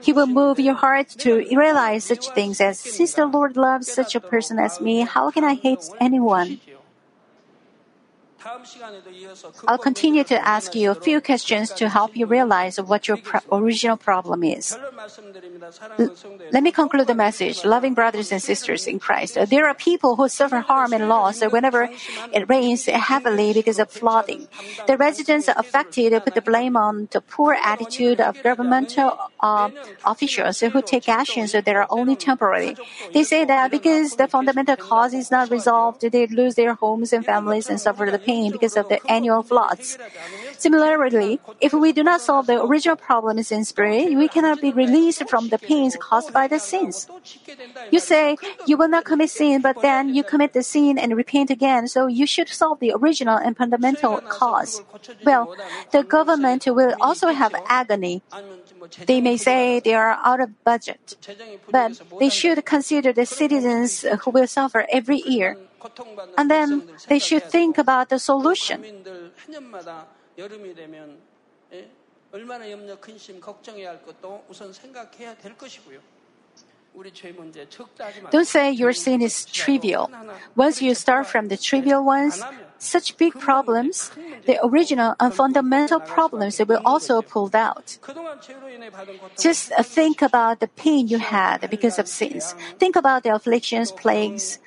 He 0.00 0.12
will 0.12 0.26
move 0.26 0.58
your 0.58 0.74
heart 0.74 1.08
to 1.20 1.44
realize 1.56 2.04
such 2.04 2.28
things 2.30 2.60
as, 2.60 2.78
since 2.78 3.14
the 3.14 3.26
Lord 3.26 3.56
loves 3.56 3.90
such 3.90 4.14
a 4.14 4.20
person 4.20 4.58
as 4.58 4.80
me, 4.80 5.00
how 5.00 5.30
can 5.30 5.44
I 5.44 5.54
hate 5.54 5.84
anyone? 6.00 6.60
I'll 9.68 9.78
continue 9.78 10.24
to 10.24 10.38
ask 10.46 10.74
you 10.74 10.90
a 10.90 10.94
few 10.94 11.20
questions 11.20 11.70
to 11.74 11.88
help 11.88 12.16
you 12.16 12.26
realize 12.26 12.80
what 12.80 13.06
your 13.08 13.16
pro- 13.16 13.40
original 13.52 13.96
problem 13.96 14.42
is. 14.42 14.76
Let 16.50 16.62
me 16.62 16.72
conclude 16.72 17.06
the 17.06 17.14
message. 17.14 17.64
Loving 17.64 17.94
brothers 17.94 18.32
and 18.32 18.42
sisters 18.42 18.86
in 18.86 18.98
Christ, 18.98 19.38
there 19.48 19.66
are 19.68 19.74
people 19.74 20.16
who 20.16 20.28
suffer 20.28 20.58
harm 20.58 20.92
and 20.92 21.08
loss 21.08 21.42
whenever 21.42 21.88
it 22.32 22.48
rains 22.48 22.86
heavily 22.86 23.52
because 23.52 23.78
of 23.78 23.90
flooding. 23.90 24.48
The 24.86 24.96
residents 24.96 25.48
affected 25.48 26.12
put 26.24 26.34
the 26.34 26.42
blame 26.42 26.76
on 26.76 27.08
the 27.12 27.20
poor 27.20 27.56
attitude 27.62 28.20
of 28.20 28.42
governmental 28.42 29.18
uh, 29.40 29.70
officials 30.04 30.60
who 30.60 30.82
take 30.82 31.08
actions 31.08 31.52
that 31.52 31.68
are 31.68 31.86
only 31.90 32.16
temporary. 32.16 32.76
They 33.12 33.24
say 33.24 33.44
that 33.44 33.70
because 33.70 34.16
the 34.16 34.28
fundamental 34.28 34.76
cause 34.76 35.14
is 35.14 35.30
not 35.30 35.50
resolved, 35.50 36.02
they 36.02 36.26
lose 36.26 36.54
their 36.54 36.74
homes 36.74 37.12
and 37.12 37.24
families 37.24 37.68
and 37.68 37.80
suffer 37.80 38.10
the 38.10 38.18
pain 38.18 38.31
pain 38.32 38.52
because 38.52 38.76
of 38.76 38.88
the 38.88 38.98
annual 39.10 39.42
floods. 39.42 39.98
Similarly, 40.58 41.40
if 41.60 41.72
we 41.72 41.92
do 41.92 42.02
not 42.02 42.20
solve 42.20 42.46
the 42.46 42.58
original 42.62 42.96
problems 42.96 43.52
in 43.52 43.64
spirit, 43.64 44.14
we 44.14 44.28
cannot 44.28 44.60
be 44.60 44.72
released 44.72 45.22
from 45.28 45.48
the 45.48 45.58
pains 45.58 45.96
caused 46.00 46.32
by 46.32 46.48
the 46.48 46.58
sins. 46.58 47.08
You 47.90 48.00
say, 48.00 48.36
you 48.66 48.76
will 48.76 48.88
not 48.88 49.04
commit 49.04 49.30
sin, 49.30 49.60
but 49.60 49.76
then 49.82 50.14
you 50.14 50.22
commit 50.22 50.52
the 50.52 50.62
sin 50.62 50.98
and 50.98 51.16
repent 51.16 51.50
again, 51.50 51.88
so 51.88 52.06
you 52.06 52.26
should 52.26 52.48
solve 52.48 52.80
the 52.80 52.92
original 52.94 53.36
and 53.36 53.56
fundamental 53.56 54.20
cause. 54.28 54.82
Well, 55.24 55.54
the 55.90 56.02
government 56.02 56.66
will 56.66 56.94
also 57.00 57.28
have 57.28 57.52
agony. 57.68 58.22
They 59.06 59.20
may 59.20 59.36
say 59.36 59.80
they 59.80 59.94
are 59.94 60.18
out 60.24 60.40
of 60.40 60.64
budget, 60.64 61.16
but 61.70 62.00
they 62.18 62.28
should 62.28 62.64
consider 62.64 63.12
the 63.12 63.26
citizens 63.26 64.02
who 64.22 64.30
will 64.30 64.46
suffer 64.46 64.86
every 64.90 65.20
year. 65.22 65.56
And 66.38 66.50
then 66.50 66.88
they 67.08 67.18
should 67.18 67.44
think 67.50 67.78
about 67.78 68.08
the 68.08 68.18
solution. 68.18 68.84
Don't 78.30 78.46
say 78.46 78.70
your 78.70 78.92
sin 78.92 79.22
is 79.22 79.46
trivial. 79.46 80.10
Once 80.54 80.82
you 80.82 80.94
start 80.94 81.26
from 81.26 81.48
the 81.48 81.56
trivial 81.56 82.04
ones, 82.04 82.42
such 82.78 83.16
big 83.16 83.32
problems, 83.38 84.10
the 84.44 84.58
original 84.64 85.14
and 85.18 85.32
fundamental 85.32 86.00
problems 86.00 86.60
will 86.60 86.82
also 86.84 87.22
pulled 87.22 87.56
out. 87.56 87.98
Just 89.38 89.72
uh, 89.72 89.82
think 89.82 90.20
about 90.20 90.60
the 90.60 90.68
pain 90.68 91.08
you 91.08 91.18
had 91.18 91.70
because 91.70 91.98
of 91.98 92.08
sins. 92.08 92.54
Think 92.78 92.96
about 92.96 93.22
the 93.22 93.34
afflictions, 93.34 93.90
plagues, 93.92 94.58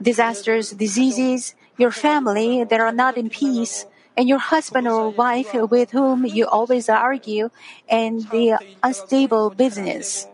disasters, 0.00 0.70
diseases, 0.70 1.54
your 1.76 1.90
family 1.90 2.64
that 2.64 2.80
are 2.80 2.92
not 2.92 3.16
in 3.16 3.30
peace, 3.30 3.86
and 4.16 4.28
your 4.28 4.38
husband 4.38 4.86
or 4.86 5.10
wife 5.10 5.52
with 5.54 5.90
whom 5.90 6.24
you 6.24 6.46
always 6.46 6.88
argue, 6.88 7.50
and 7.88 8.22
the 8.30 8.58
unstable 8.82 9.50
business. 9.50 10.28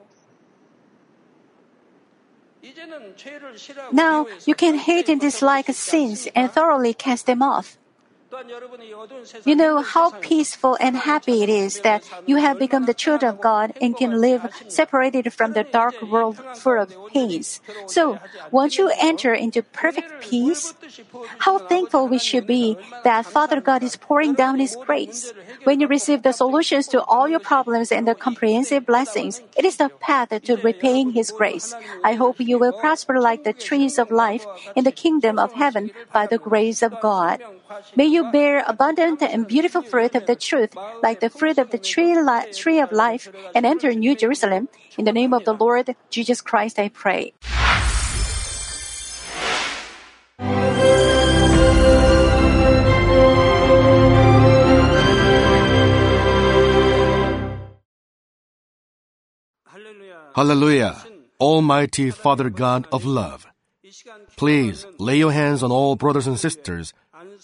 Now 3.93 4.27
you 4.47 4.55
can 4.55 4.77
hate 4.77 5.09
and 5.09 5.21
dislike 5.21 5.67
sins 5.73 6.29
and 6.35 6.53
thoroughly 6.53 6.95
cast 6.95 7.27
them 7.27 7.43
off. 7.43 7.80
You 9.45 9.57
know 9.57 9.82
how 9.82 10.11
peaceful 10.20 10.76
and 10.80 10.97
happy 10.97 11.43
it 11.43 11.49
is 11.49 11.80
that 11.80 12.05
you 12.26 12.36
have 12.36 12.59
become 12.59 12.86
the 12.86 12.95
children 12.95 13.30
of 13.30 13.41
God 13.41 13.72
and 13.80 13.97
can 13.97 14.20
live 14.20 14.47
separated 14.68 15.32
from 15.32 15.53
the 15.53 15.64
dark 15.64 16.01
world 16.03 16.41
full 16.57 16.80
of 16.80 16.95
pains. 17.12 17.61
So, 17.86 18.18
once 18.51 18.78
you 18.78 18.91
enter 19.01 19.34
into 19.34 19.62
perfect 19.62 20.20
peace, 20.20 20.74
how 21.38 21.59
thankful 21.59 22.09
we 22.09 22.18
should 22.18 22.47
be 22.47 22.76
that 23.05 23.26
Father 23.26 23.61
God 23.61 23.82
is 23.82 23.97
pouring 23.97 24.34
down 24.34 24.59
His 24.59 24.76
grace. 24.76 25.32
When 25.64 25.80
you 25.80 25.86
receive 25.86 26.22
the 26.22 26.32
solutions 26.32 26.86
to 26.88 27.03
all 27.05 27.28
your 27.28 27.41
problems 27.41 27.93
and 27.93 28.07
the 28.07 28.14
comprehensive 28.14 28.86
blessings, 28.86 29.43
it 29.57 29.64
is 29.64 29.76
the 29.76 29.88
path 30.01 30.30
to 30.30 30.57
repaying 30.57 31.11
His 31.12 31.30
grace. 31.30 31.74
I 32.05 32.14
hope 32.14 32.41
you 32.41 32.59
will 32.59 32.72
prosper 32.72 33.20
like 33.20 33.45
the 33.45 33.53
trees 33.53 33.99
of 33.99 34.11
life 34.11 34.47
in 34.74 34.84
the 34.84 34.93
kingdom 34.93 35.38
of 35.38 35.53
heaven 35.53 35.91
by 36.12 36.26
the 36.26 36.38
grace 36.38 36.82
of 36.82 37.01
God. 37.01 37.43
May 37.97 38.07
you 38.07 38.31
bear 38.33 38.64
abundant 38.66 39.23
and 39.23 39.47
beautiful 39.47 39.83
fruit 39.83 40.14
of 40.14 40.27
the 40.27 40.37
truth, 40.37 40.75
like 41.03 41.21
the 41.21 41.31
fruit 41.31 41.59
of 41.59 41.71
the 41.71 41.79
tree, 41.79 42.18
li- 42.18 42.53
tree 42.53 42.81
of 42.81 42.93
life, 42.93 43.31
and 43.55 43.64
enter 43.66 43.93
New 43.93 44.16
Jerusalem. 44.16 44.68
In 44.99 45.05
the 45.05 45.12
name 45.12 45.33
of 45.33 45.45
the 45.45 45.55
Lord 45.55 45.95
Jesus 46.11 46.41
Christ, 46.41 46.79
I 46.79 46.89
pray. 46.89 47.33
Hallelujah! 60.35 60.97
Almighty 61.41 62.11
Father 62.11 62.51
God 62.51 62.87
of 62.93 63.05
love, 63.05 63.47
please 64.37 64.87
lay 64.99 65.18
your 65.18 65.33
hands 65.33 65.62
on 65.62 65.73
all 65.73 65.97
brothers 65.97 66.27
and 66.27 66.39
sisters 66.39 66.95